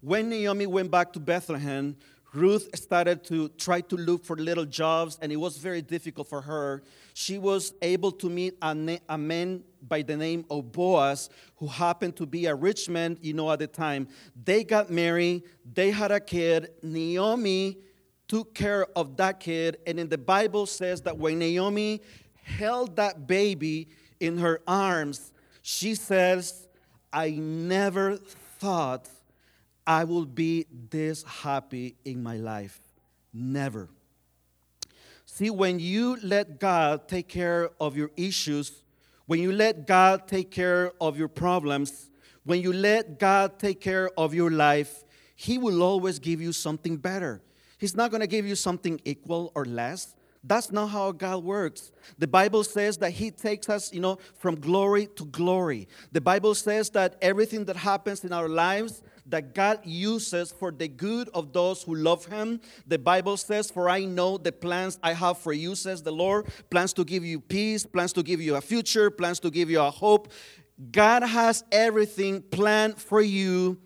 when 0.00 0.28
Naomi 0.28 0.66
went 0.66 0.90
back 0.90 1.12
to 1.14 1.20
Bethlehem, 1.20 1.96
Ruth 2.34 2.68
started 2.76 3.22
to 3.24 3.48
try 3.50 3.80
to 3.82 3.96
look 3.96 4.24
for 4.24 4.36
little 4.36 4.64
jobs, 4.64 5.18
and 5.22 5.30
it 5.30 5.36
was 5.36 5.56
very 5.56 5.80
difficult 5.80 6.28
for 6.28 6.40
her. 6.40 6.82
She 7.14 7.38
was 7.38 7.72
able 7.80 8.10
to 8.12 8.28
meet 8.28 8.56
a, 8.60 8.74
na- 8.74 8.98
a, 9.08 9.16
man 9.16 9.62
by 9.86 10.02
the 10.02 10.16
name 10.16 10.44
of 10.50 10.72
Boaz, 10.72 11.30
who 11.56 11.68
happened 11.68 12.16
to 12.16 12.26
be 12.26 12.46
a 12.46 12.54
rich 12.54 12.88
man, 12.88 13.16
you 13.22 13.34
know, 13.34 13.50
at 13.52 13.60
the 13.60 13.68
time. 13.68 14.08
They 14.44 14.64
got 14.64 14.90
married, 14.90 15.44
they 15.72 15.92
had 15.92 16.10
a 16.10 16.18
kid. 16.18 16.70
Naomi 16.82 17.78
took 18.26 18.52
care 18.52 18.86
of 18.96 19.16
that 19.18 19.38
kid. 19.38 19.78
And 19.86 20.00
in 20.00 20.08
the 20.08 20.18
Bible 20.18 20.66
says 20.66 21.02
that 21.02 21.16
when 21.16 21.38
Naomi 21.38 22.02
held 22.42 22.96
that 22.96 23.28
baby 23.28 23.88
in 24.18 24.38
her 24.38 24.60
arms, 24.66 25.32
she 25.62 25.94
says, 25.94 26.66
I 27.12 27.30
never 27.30 28.16
thought 28.16 29.08
I 29.86 30.04
will 30.04 30.26
be 30.26 30.66
this 30.90 31.22
happy 31.22 31.96
in 32.04 32.22
my 32.22 32.36
life. 32.36 32.80
Never. 33.32 33.88
See, 35.26 35.50
when 35.50 35.80
you 35.80 36.16
let 36.22 36.60
God 36.60 37.08
take 37.08 37.28
care 37.28 37.70
of 37.80 37.96
your 37.96 38.10
issues, 38.16 38.82
when 39.26 39.40
you 39.40 39.52
let 39.52 39.86
God 39.86 40.28
take 40.28 40.50
care 40.50 40.92
of 41.00 41.18
your 41.18 41.28
problems, 41.28 42.10
when 42.44 42.60
you 42.60 42.72
let 42.72 43.18
God 43.18 43.58
take 43.58 43.80
care 43.80 44.10
of 44.16 44.34
your 44.34 44.50
life, 44.50 45.04
He 45.34 45.58
will 45.58 45.82
always 45.82 46.18
give 46.18 46.40
you 46.40 46.52
something 46.52 46.96
better. 46.96 47.42
He's 47.78 47.96
not 47.96 48.10
going 48.10 48.20
to 48.20 48.26
give 48.26 48.46
you 48.46 48.54
something 48.54 49.00
equal 49.04 49.50
or 49.54 49.64
less. 49.64 50.14
That's 50.46 50.70
not 50.70 50.88
how 50.88 51.10
God 51.10 51.42
works. 51.42 51.90
The 52.18 52.26
Bible 52.26 52.64
says 52.64 52.98
that 52.98 53.12
He 53.12 53.30
takes 53.30 53.68
us, 53.70 53.92
you 53.92 54.00
know, 54.00 54.18
from 54.34 54.60
glory 54.60 55.08
to 55.16 55.24
glory. 55.24 55.88
The 56.12 56.20
Bible 56.20 56.54
says 56.54 56.90
that 56.90 57.16
everything 57.22 57.64
that 57.64 57.76
happens 57.76 58.24
in 58.24 58.32
our 58.32 58.48
lives, 58.48 59.02
that 59.26 59.54
God 59.54 59.80
uses 59.84 60.52
for 60.52 60.70
the 60.70 60.88
good 60.88 61.28
of 61.34 61.52
those 61.52 61.82
who 61.82 61.94
love 61.94 62.26
Him. 62.26 62.60
The 62.86 62.98
Bible 62.98 63.36
says, 63.36 63.70
For 63.70 63.88
I 63.88 64.04
know 64.04 64.36
the 64.38 64.52
plans 64.52 64.98
I 65.02 65.12
have 65.12 65.38
for 65.38 65.52
you, 65.52 65.74
says 65.74 66.02
the 66.02 66.12
Lord 66.12 66.46
plans 66.70 66.92
to 66.94 67.04
give 67.04 67.24
you 67.24 67.40
peace, 67.40 67.86
plans 67.86 68.12
to 68.14 68.22
give 68.22 68.40
you 68.40 68.56
a 68.56 68.60
future, 68.60 69.10
plans 69.10 69.40
to 69.40 69.50
give 69.50 69.70
you 69.70 69.80
a 69.80 69.90
hope. 69.90 70.32
God 70.90 71.22
has 71.22 71.64
everything 71.72 72.42
planned 72.42 73.00
for 73.00 73.20
you 73.20 73.78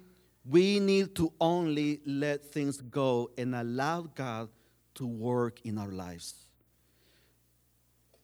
we 0.49 0.81
need 0.81 1.15
to 1.17 1.31
only 1.41 2.01
let 2.07 2.43
things 2.53 2.81
go 2.81 3.31
and 3.37 3.55
allow 3.55 4.03
God 4.15 4.49
to 4.95 5.07
work 5.07 5.61
in 5.65 5.77
our 5.77 5.93
lives. 5.93 6.35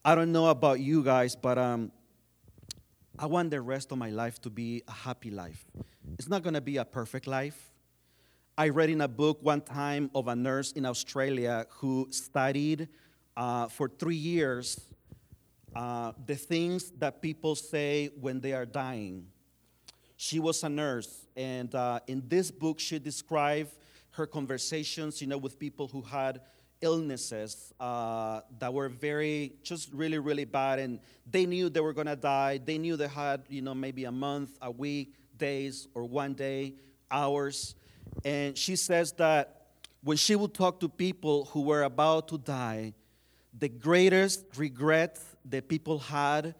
I 0.03 0.15
don't 0.15 0.31
know 0.31 0.47
about 0.47 0.79
you 0.79 1.03
guys, 1.03 1.35
but 1.35 1.57
um, 1.57 1.91
I 3.19 3.27
want 3.27 3.51
the 3.51 3.61
rest 3.61 3.91
of 3.91 3.99
my 3.99 4.09
life 4.09 4.41
to 4.41 4.49
be 4.49 4.81
a 4.87 4.91
happy 4.91 5.29
life. 5.29 5.65
It's 6.13 6.29
not 6.29 6.43
going 6.43 6.53
to 6.53 6.61
be 6.61 6.77
a 6.77 6.85
perfect 6.85 7.27
life. 7.27 7.71
I 8.57 8.69
read 8.69 8.89
in 8.89 9.01
a 9.01 9.07
book 9.07 9.39
one 9.41 9.61
time 9.61 10.09
of 10.15 10.27
a 10.27 10.35
nurse 10.35 10.71
in 10.71 10.85
Australia 10.85 11.65
who 11.69 12.07
studied 12.11 12.87
uh, 13.35 13.67
for 13.67 13.89
three 13.89 14.15
years 14.15 14.79
uh, 15.75 16.13
the 16.25 16.35
things 16.35 16.91
that 16.99 17.21
people 17.21 17.55
say 17.55 18.09
when 18.21 18.39
they 18.39 18.53
are 18.53 18.65
dying 18.65 19.27
She 20.17 20.39
was 20.39 20.63
a 20.63 20.69
nurse, 20.69 21.25
and 21.35 21.73
uh, 21.75 21.99
in 22.07 22.23
this 22.27 22.51
book, 22.51 22.79
she 22.79 22.99
described 22.99 23.71
her 24.11 24.25
conversations, 24.25 25.21
you 25.21 25.27
know, 25.27 25.37
with 25.37 25.59
people 25.59 25.87
who 25.87 26.01
had 26.01 26.41
illnesses 26.81 27.73
uh, 27.79 28.41
that 28.59 28.73
were 28.73 28.89
very, 28.89 29.55
just 29.63 29.91
really, 29.93 30.19
really 30.19 30.45
bad, 30.45 30.79
and 30.79 30.99
they 31.29 31.45
knew 31.45 31.69
they 31.69 31.81
were 31.81 31.93
gonna 31.93 32.15
die. 32.15 32.59
They 32.63 32.77
knew 32.77 32.95
they 32.95 33.09
had, 33.09 33.43
you 33.49 33.61
know, 33.61 33.75
maybe 33.75 34.05
a 34.05 34.11
month, 34.11 34.57
a 34.61 34.71
week, 34.71 35.15
days, 35.37 35.87
or 35.93 36.03
one 36.03 36.33
day, 36.33 36.75
hours. 37.11 37.75
And 38.23 38.57
she 38.57 38.75
says 38.75 39.11
that 39.13 39.67
when 40.03 40.17
she 40.17 40.35
would 40.35 40.53
talk 40.53 40.79
to 40.81 40.89
people 40.89 41.45
who 41.45 41.61
were 41.61 41.83
about 41.83 42.27
to 42.29 42.37
die, 42.37 42.93
the 43.57 43.69
greatest 43.69 44.45
regret 44.57 45.19
that 45.45 45.67
people 45.67 45.99
had 45.99 46.55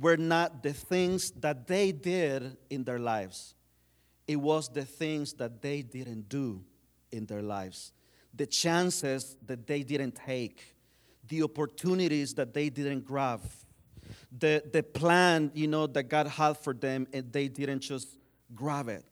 were 0.00 0.16
not 0.16 0.62
the 0.62 0.72
things 0.72 1.30
that 1.32 1.66
they 1.66 1.92
did 1.92 2.56
in 2.70 2.84
their 2.84 2.98
lives, 2.98 3.54
it 4.26 4.36
was 4.36 4.68
the 4.68 4.84
things 4.84 5.32
that 5.34 5.62
they 5.62 5.82
didn't 5.82 6.28
do 6.28 6.62
in 7.10 7.26
their 7.26 7.42
lives, 7.42 7.92
the 8.34 8.46
chances 8.46 9.36
that 9.46 9.66
they 9.66 9.82
didn't 9.82 10.14
take, 10.14 10.74
the 11.28 11.42
opportunities 11.42 12.34
that 12.34 12.54
they 12.54 12.68
didn't 12.68 13.04
grab, 13.04 13.40
the, 14.36 14.62
the 14.72 14.82
plan 14.82 15.50
you 15.54 15.66
know 15.66 15.86
that 15.86 16.04
God 16.04 16.26
had 16.26 16.58
for 16.58 16.74
them 16.74 17.06
and 17.12 17.32
they 17.32 17.48
didn't 17.48 17.80
just 17.80 18.17
grab 18.54 18.88
it. 18.88 19.04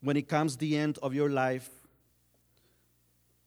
When 0.00 0.16
it 0.16 0.28
comes 0.28 0.56
the 0.56 0.76
end 0.76 0.98
of 1.02 1.14
your 1.14 1.30
life, 1.30 1.70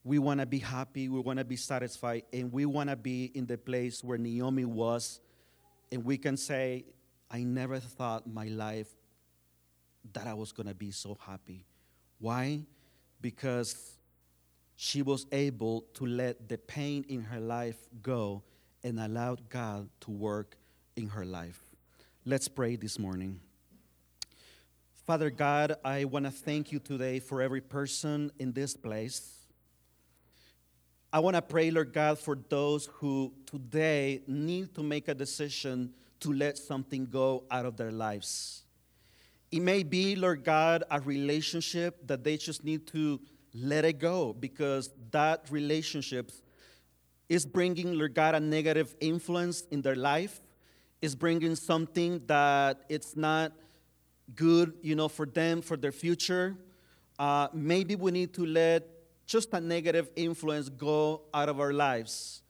we 0.03 0.19
want 0.19 0.39
to 0.39 0.45
be 0.45 0.60
happy, 0.60 1.10
we 1.10 1.19
want 1.19 1.39
to 1.39 1.45
be 1.45 1.55
satisfied, 1.55 2.23
and 2.31 2.51
we 2.51 2.65
want 2.65 2.89
to 2.89 2.95
be 2.95 3.31
in 3.34 3.45
the 3.45 3.58
place 3.58 4.03
where 4.03 4.17
Naomi 4.17 4.63
was, 4.63 5.19
and 5.91 6.05
we 6.05 6.17
can 6.17 6.38
say, 6.38 6.86
I 7.29 7.43
never 7.43 7.79
thought 7.79 8.27
my 8.27 8.45
life 8.45 8.88
that 10.13 10.27
I 10.27 10.34
was 10.34 10.51
going 10.51 10.67
to 10.67 10.75
be 10.75 10.91
so 10.91 11.17
happy. 11.19 11.65
Why? 12.19 12.62
Because 13.19 13.97
she 14.75 15.01
was 15.01 15.25
able 15.31 15.81
to 15.95 16.05
let 16.05 16.47
the 16.47 16.58
pain 16.58 17.03
in 17.10 17.23
her 17.23 17.39
life 17.39 17.77
go 18.01 18.43
and 18.84 18.99
allowed 18.99 19.49
God 19.49 19.89
to 20.01 20.12
work 20.12 20.55
in 20.95 21.10
her 21.10 21.25
life. 21.25 21.62
Let's 22.25 22.47
pray 22.47 22.75
this 22.75 22.97
morning. 22.97 23.39
Father 25.05 25.29
God, 25.29 25.75
I 25.84 26.05
want 26.05 26.25
to 26.25 26.31
thank 26.31 26.71
you 26.71 26.79
today 26.79 27.19
for 27.19 27.41
every 27.41 27.62
person 27.62 28.31
in 28.39 28.53
this 28.53 28.75
place. 28.75 29.45
I 31.13 31.19
want 31.19 31.36
to 31.36 31.41
pray, 31.41 31.69
Lord 31.69 31.93
God, 31.93 32.17
for 32.17 32.38
those 32.49 32.88
who 32.93 33.31
today 33.45 34.21
need 34.27 34.73
to 34.75 34.84
make 34.84 35.08
a 35.08 35.13
decision 35.13 35.93
to 36.21 36.34
let 36.34 36.58
something 36.58 37.05
go 37.05 37.43
out 37.51 37.65
of 37.65 37.77
their 37.77 37.91
lives. 37.91 38.63
It 39.51 39.62
may 39.62 39.84
be, 39.84 40.15
Lord 40.15 40.43
God, 40.43 40.84
a 40.89 40.99
relationship 40.99 42.08
that 42.08 42.23
they 42.23 42.38
just 42.38 42.63
need 42.63 42.88
to 42.88 43.21
let 43.53 43.86
it 43.86 43.99
go 43.99 44.34
because 44.34 44.89
that 45.12 45.45
relationship 45.49 46.31
is 47.29 47.45
bringing, 47.45 47.97
Lord 47.97 48.13
God, 48.13 48.36
a 48.36 48.39
negative 48.39 48.95
influence 48.99 49.62
in 49.71 49.81
their 49.81 49.95
life, 49.95 50.41
is 51.01 51.15
bringing 51.15 51.55
something 51.55 52.21
that 52.27 52.81
it's 52.89 53.15
not 53.15 53.51
good, 54.34 54.73
you 54.81 54.95
know, 54.95 55.08
for 55.08 55.25
them, 55.25 55.62
for 55.62 55.77
their 55.77 55.91
future. 55.91 56.55
Uh, 57.19 57.47
maybe 57.53 57.95
we 57.95 58.12
need 58.12 58.34
to 58.34 58.45
let 58.45 58.88
just 59.25 59.53
a 59.53 59.60
negative 59.60 60.10
influence 60.15 60.69
go 60.69 61.21
out 61.34 61.49
of 61.49 61.60
our 61.60 61.73
lives. 61.73 62.41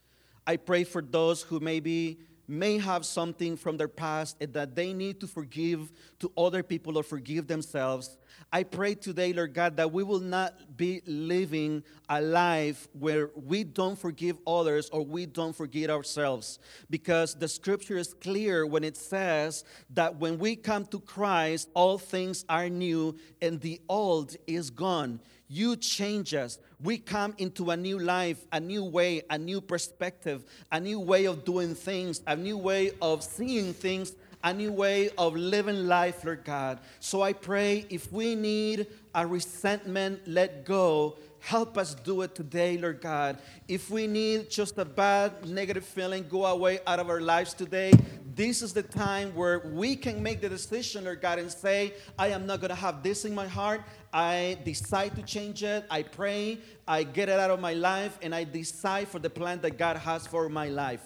I 0.47 0.57
pray 0.57 0.83
for 0.83 1.01
those 1.01 1.41
who 1.41 1.59
maybe 1.59 2.19
may 2.47 2.77
have 2.77 3.05
something 3.05 3.57
from 3.57 3.77
their 3.77 3.87
past 3.87 4.37
that 4.39 4.75
they 4.75 4.93
need 4.93 5.19
to 5.19 5.27
forgive 5.27 5.91
to 6.19 6.31
other 6.37 6.63
people 6.63 6.97
or 6.97 7.03
forgive 7.03 7.47
themselves. 7.47 8.17
I 8.51 8.63
pray 8.63 8.95
today, 8.95 9.33
Lord 9.33 9.53
God, 9.53 9.77
that 9.77 9.91
we 9.91 10.03
will 10.03 10.19
not 10.19 10.77
be 10.77 11.01
living 11.05 11.83
a 12.09 12.21
life 12.21 12.87
where 12.93 13.31
we 13.35 13.63
don't 13.63 13.97
forgive 13.97 14.37
others 14.45 14.89
or 14.89 15.03
we 15.03 15.25
don't 15.25 15.55
forgive 15.55 15.89
ourselves. 15.89 16.59
Because 16.89 17.35
the 17.35 17.47
scripture 17.47 17.97
is 17.97 18.13
clear 18.13 18.65
when 18.65 18.83
it 18.83 18.97
says 18.97 19.63
that 19.91 20.17
when 20.17 20.37
we 20.37 20.55
come 20.55 20.85
to 20.87 20.99
Christ, 20.99 21.69
all 21.73 21.97
things 21.97 22.45
are 22.49 22.69
new 22.69 23.17
and 23.41 23.59
the 23.61 23.81
old 23.89 24.35
is 24.47 24.69
gone. 24.69 25.19
You 25.47 25.75
change 25.75 26.33
us. 26.33 26.57
We 26.81 26.97
come 26.97 27.35
into 27.37 27.69
a 27.69 27.77
new 27.77 27.99
life, 27.99 28.43
a 28.51 28.59
new 28.59 28.83
way, 28.83 29.21
a 29.29 29.37
new 29.37 29.61
perspective, 29.61 30.43
a 30.71 30.79
new 30.79 30.99
way 30.99 31.25
of 31.25 31.45
doing 31.45 31.75
things, 31.75 32.21
a 32.25 32.35
new 32.35 32.57
way 32.57 32.91
of 33.01 33.23
seeing 33.23 33.73
things, 33.73 34.13
a 34.43 34.53
new 34.53 34.71
way 34.71 35.09
of 35.17 35.35
living 35.35 35.87
life, 35.87 36.25
Lord 36.25 36.43
God. 36.43 36.79
So 36.99 37.21
I 37.21 37.33
pray 37.33 37.85
if 37.89 38.11
we 38.11 38.35
need 38.35 38.87
a 39.13 39.25
resentment 39.25 40.27
let 40.27 40.65
go, 40.65 41.17
help 41.45 41.77
us 41.77 41.93
do 41.93 42.23
it 42.23 42.33
today, 42.33 42.75
Lord 42.75 42.99
God. 43.01 43.37
If 43.67 43.91
we 43.91 44.07
need 44.07 44.49
just 44.49 44.79
a 44.79 44.85
bad, 44.85 45.47
negative 45.47 45.85
feeling 45.85 46.25
go 46.27 46.43
away 46.47 46.79
out 46.87 46.99
of 46.99 47.07
our 47.07 47.21
lives 47.21 47.53
today, 47.53 47.93
this 48.33 48.63
is 48.63 48.73
the 48.73 48.81
time 48.81 49.29
where 49.35 49.59
we 49.59 49.95
can 49.95 50.23
make 50.23 50.41
the 50.41 50.49
decision, 50.49 51.03
Lord 51.03 51.21
God, 51.21 51.37
and 51.37 51.51
say, 51.51 51.93
I 52.17 52.29
am 52.29 52.47
not 52.47 52.61
going 52.61 52.69
to 52.69 52.75
have 52.75 53.03
this 53.03 53.25
in 53.25 53.35
my 53.35 53.47
heart. 53.47 53.83
I 54.11 54.57
decide 54.65 55.15
to 55.17 55.21
change 55.21 55.61
it. 55.61 55.85
I 55.91 56.01
pray. 56.01 56.57
I 56.87 57.03
get 57.03 57.29
it 57.29 57.39
out 57.39 57.51
of 57.51 57.59
my 57.59 57.73
life, 57.73 58.17
and 58.23 58.33
I 58.33 58.43
decide 58.43 59.07
for 59.07 59.19
the 59.19 59.29
plan 59.29 59.61
that 59.61 59.77
God 59.77 59.97
has 59.97 60.25
for 60.25 60.49
my 60.49 60.69
life. 60.69 61.01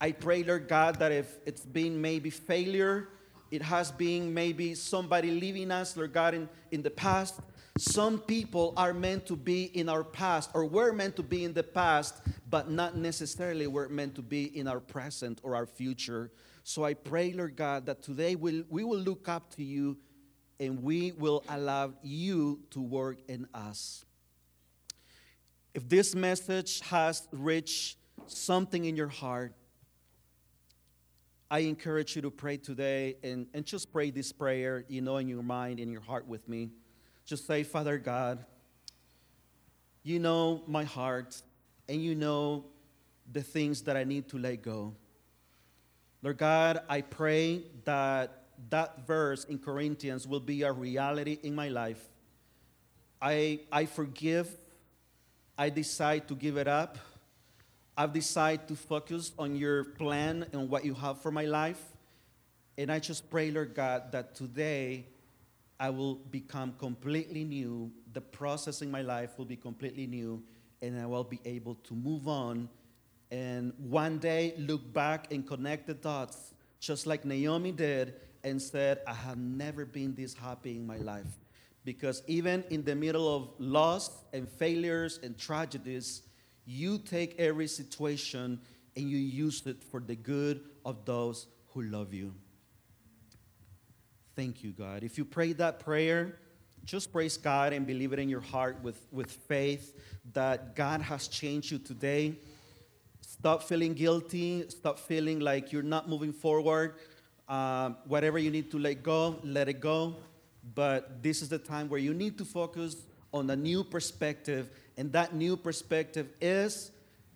I 0.00 0.12
pray, 0.12 0.44
Lord 0.44 0.68
God, 0.68 1.00
that 1.00 1.10
if 1.10 1.38
it's 1.44 1.66
been 1.66 2.00
maybe 2.00 2.30
failure, 2.30 3.08
it 3.50 3.62
has 3.62 3.90
been 3.90 4.32
maybe 4.32 4.76
somebody 4.76 5.32
leaving 5.32 5.72
us, 5.72 5.96
Lord 5.96 6.12
God, 6.12 6.34
in, 6.34 6.48
in 6.70 6.82
the 6.82 6.90
past. 6.90 7.40
Some 7.76 8.20
people 8.20 8.72
are 8.76 8.94
meant 8.94 9.26
to 9.26 9.36
be 9.36 9.64
in 9.64 9.88
our 9.88 10.04
past, 10.04 10.50
or 10.54 10.64
we're 10.64 10.92
meant 10.92 11.16
to 11.16 11.24
be 11.24 11.44
in 11.44 11.52
the 11.52 11.64
past, 11.64 12.22
but 12.48 12.70
not 12.70 12.96
necessarily 12.96 13.66
we're 13.66 13.88
meant 13.88 14.14
to 14.14 14.22
be 14.22 14.56
in 14.56 14.68
our 14.68 14.78
present 14.78 15.40
or 15.42 15.56
our 15.56 15.66
future. 15.66 16.30
So 16.62 16.84
I 16.84 16.94
pray, 16.94 17.32
Lord 17.32 17.56
God, 17.56 17.86
that 17.86 18.00
today 18.00 18.36
we'll, 18.36 18.62
we 18.68 18.84
will 18.84 18.98
look 18.98 19.28
up 19.28 19.52
to 19.56 19.64
you 19.64 19.96
and 20.60 20.84
we 20.84 21.12
will 21.12 21.42
allow 21.48 21.94
you 22.00 22.60
to 22.70 22.80
work 22.80 23.18
in 23.26 23.48
us. 23.52 24.04
If 25.74 25.88
this 25.88 26.14
message 26.14 26.80
has 26.82 27.26
reached 27.32 27.98
something 28.28 28.84
in 28.84 28.94
your 28.96 29.08
heart, 29.08 29.52
I 31.50 31.60
encourage 31.60 32.14
you 32.14 32.22
to 32.22 32.30
pray 32.30 32.56
today 32.56 33.16
and, 33.24 33.48
and 33.52 33.64
just 33.64 33.92
pray 33.92 34.10
this 34.10 34.30
prayer, 34.30 34.84
you 34.88 35.00
know, 35.00 35.16
in 35.16 35.26
your 35.26 35.42
mind, 35.42 35.80
in 35.80 35.90
your 35.90 36.00
heart 36.00 36.28
with 36.28 36.48
me. 36.48 36.70
Just 37.24 37.46
say, 37.46 37.62
Father 37.62 37.98
God, 37.98 38.44
you 40.02 40.18
know 40.18 40.62
my 40.66 40.84
heart 40.84 41.40
and 41.88 42.02
you 42.02 42.14
know 42.14 42.64
the 43.32 43.42
things 43.42 43.82
that 43.82 43.96
I 43.96 44.04
need 44.04 44.28
to 44.28 44.38
let 44.38 44.62
go. 44.62 44.94
Lord 46.22 46.38
God, 46.38 46.80
I 46.88 47.00
pray 47.00 47.62
that 47.84 48.44
that 48.70 49.06
verse 49.06 49.44
in 49.44 49.58
Corinthians 49.58 50.26
will 50.26 50.40
be 50.40 50.62
a 50.62 50.72
reality 50.72 51.38
in 51.42 51.54
my 51.54 51.68
life. 51.68 52.02
I, 53.20 53.60
I 53.72 53.86
forgive. 53.86 54.48
I 55.56 55.70
decide 55.70 56.28
to 56.28 56.34
give 56.34 56.56
it 56.56 56.68
up. 56.68 56.98
I've 57.96 58.12
decided 58.12 58.68
to 58.68 58.76
focus 58.76 59.32
on 59.38 59.56
your 59.56 59.84
plan 59.84 60.46
and 60.52 60.68
what 60.68 60.84
you 60.84 60.94
have 60.94 61.20
for 61.20 61.30
my 61.30 61.44
life. 61.44 61.80
And 62.76 62.90
I 62.90 62.98
just 62.98 63.30
pray, 63.30 63.50
Lord 63.50 63.74
God, 63.74 64.10
that 64.12 64.34
today 64.34 65.06
I 65.80 65.90
will 65.90 66.16
become 66.16 66.74
completely 66.78 67.44
new. 67.44 67.90
The 68.12 68.20
process 68.20 68.82
in 68.82 68.90
my 68.90 69.02
life 69.02 69.38
will 69.38 69.44
be 69.44 69.56
completely 69.56 70.06
new, 70.06 70.42
and 70.82 71.00
I 71.00 71.06
will 71.06 71.24
be 71.24 71.40
able 71.44 71.74
to 71.74 71.94
move 71.94 72.28
on 72.28 72.68
and 73.34 73.72
one 73.78 74.18
day 74.18 74.54
look 74.58 74.92
back 74.92 75.32
and 75.32 75.44
connect 75.44 75.88
the 75.88 75.94
dots, 75.94 76.54
just 76.78 77.04
like 77.04 77.24
Naomi 77.24 77.72
did, 77.72 78.14
and 78.44 78.62
said, 78.62 79.00
I 79.08 79.14
have 79.14 79.38
never 79.38 79.84
been 79.84 80.14
this 80.14 80.34
happy 80.34 80.76
in 80.76 80.86
my 80.86 80.98
life. 80.98 81.26
Because 81.84 82.22
even 82.28 82.62
in 82.70 82.84
the 82.84 82.94
middle 82.94 83.34
of 83.34 83.50
loss 83.58 84.22
and 84.32 84.48
failures 84.48 85.18
and 85.22 85.36
tragedies, 85.36 86.22
you 86.64 86.96
take 86.98 87.38
every 87.40 87.66
situation 87.66 88.60
and 88.96 89.10
you 89.10 89.18
use 89.18 89.66
it 89.66 89.82
for 89.82 89.98
the 89.98 90.14
good 90.14 90.60
of 90.84 91.04
those 91.04 91.48
who 91.70 91.82
love 91.82 92.14
you. 92.14 92.32
Thank 94.36 94.64
you, 94.64 94.72
God. 94.72 95.04
If 95.04 95.16
you 95.16 95.24
pray 95.24 95.52
that 95.54 95.80
prayer, 95.80 96.38
just 96.84 97.12
praise 97.12 97.36
God 97.36 97.72
and 97.72 97.86
believe 97.86 98.12
it 98.12 98.18
in 98.18 98.28
your 98.28 98.40
heart 98.40 98.82
with, 98.82 99.06
with 99.12 99.30
faith 99.30 99.96
that 100.32 100.74
God 100.74 101.00
has 101.00 101.28
changed 101.28 101.70
you 101.70 101.78
today. 101.78 102.34
Stop 103.20 103.62
feeling 103.62 103.94
guilty. 103.94 104.68
Stop 104.68 104.98
feeling 104.98 105.40
like 105.40 105.72
you're 105.72 105.82
not 105.82 106.08
moving 106.08 106.32
forward. 106.32 106.96
Uh, 107.48 107.90
whatever 108.06 108.38
you 108.38 108.50
need 108.50 108.70
to 108.70 108.78
let 108.78 109.02
go, 109.02 109.38
let 109.44 109.68
it 109.68 109.80
go. 109.80 110.16
But 110.74 111.22
this 111.22 111.40
is 111.40 111.48
the 111.48 111.58
time 111.58 111.88
where 111.88 112.00
you 112.00 112.12
need 112.12 112.36
to 112.38 112.44
focus 112.44 112.96
on 113.32 113.48
a 113.50 113.56
new 113.56 113.84
perspective. 113.84 114.70
And 114.96 115.12
that 115.12 115.34
new 115.34 115.56
perspective 115.56 116.28
is 116.40 116.90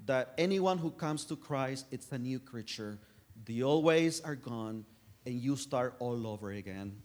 that 0.06 0.34
anyone 0.38 0.78
who 0.78 0.90
comes 0.90 1.24
to 1.26 1.36
Christ, 1.36 1.86
it's 1.90 2.10
a 2.12 2.18
new 2.18 2.38
creature 2.38 2.98
The 3.44 3.62
old 3.62 3.84
ways 3.84 4.20
are 4.20 4.34
gone, 4.34 4.84
and 5.28 5.42
you 5.42 5.56
start 5.56 5.94
all 5.98 6.26
over 6.26 6.50
again. 6.52 6.96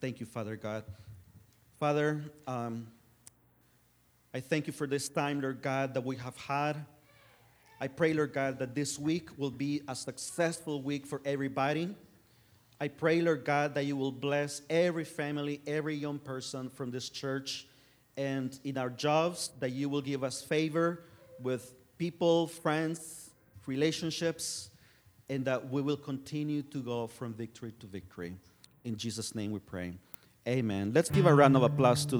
Thank 0.00 0.20
you, 0.20 0.26
Father 0.26 0.54
God. 0.54 0.84
Father, 1.80 2.22
um, 2.46 2.86
I 4.32 4.38
thank 4.38 4.68
you 4.68 4.72
for 4.72 4.86
this 4.86 5.08
time, 5.08 5.40
Lord 5.40 5.60
God, 5.60 5.94
that 5.94 6.04
we 6.04 6.14
have 6.14 6.36
had. 6.36 6.86
I 7.80 7.88
pray, 7.88 8.14
Lord 8.14 8.32
God, 8.32 8.60
that 8.60 8.76
this 8.76 8.96
week 8.96 9.30
will 9.36 9.50
be 9.50 9.80
a 9.88 9.96
successful 9.96 10.80
week 10.80 11.04
for 11.04 11.20
everybody. 11.24 11.96
I 12.80 12.86
pray, 12.86 13.20
Lord 13.20 13.44
God, 13.44 13.74
that 13.74 13.84
you 13.84 13.96
will 13.96 14.12
bless 14.12 14.62
every 14.70 15.04
family, 15.04 15.62
every 15.66 15.96
young 15.96 16.20
person 16.20 16.70
from 16.70 16.92
this 16.92 17.08
church, 17.08 17.66
and 18.16 18.56
in 18.62 18.78
our 18.78 18.90
jobs, 18.90 19.50
that 19.58 19.72
you 19.72 19.88
will 19.88 20.02
give 20.02 20.22
us 20.22 20.42
favor 20.42 21.02
with 21.40 21.74
people, 21.98 22.46
friends, 22.46 23.30
relationships, 23.66 24.68
and 25.32 25.46
that 25.46 25.70
we 25.70 25.80
will 25.80 25.96
continue 25.96 26.60
to 26.60 26.82
go 26.82 27.06
from 27.06 27.32
victory 27.32 27.72
to 27.80 27.86
victory. 27.86 28.34
In 28.84 28.96
Jesus' 28.96 29.34
name 29.34 29.50
we 29.50 29.60
pray. 29.60 29.94
Amen. 30.46 30.92
Let's 30.94 31.08
give 31.08 31.24
a 31.24 31.34
round 31.34 31.56
of 31.56 31.62
applause 31.62 32.04
to 32.06 32.18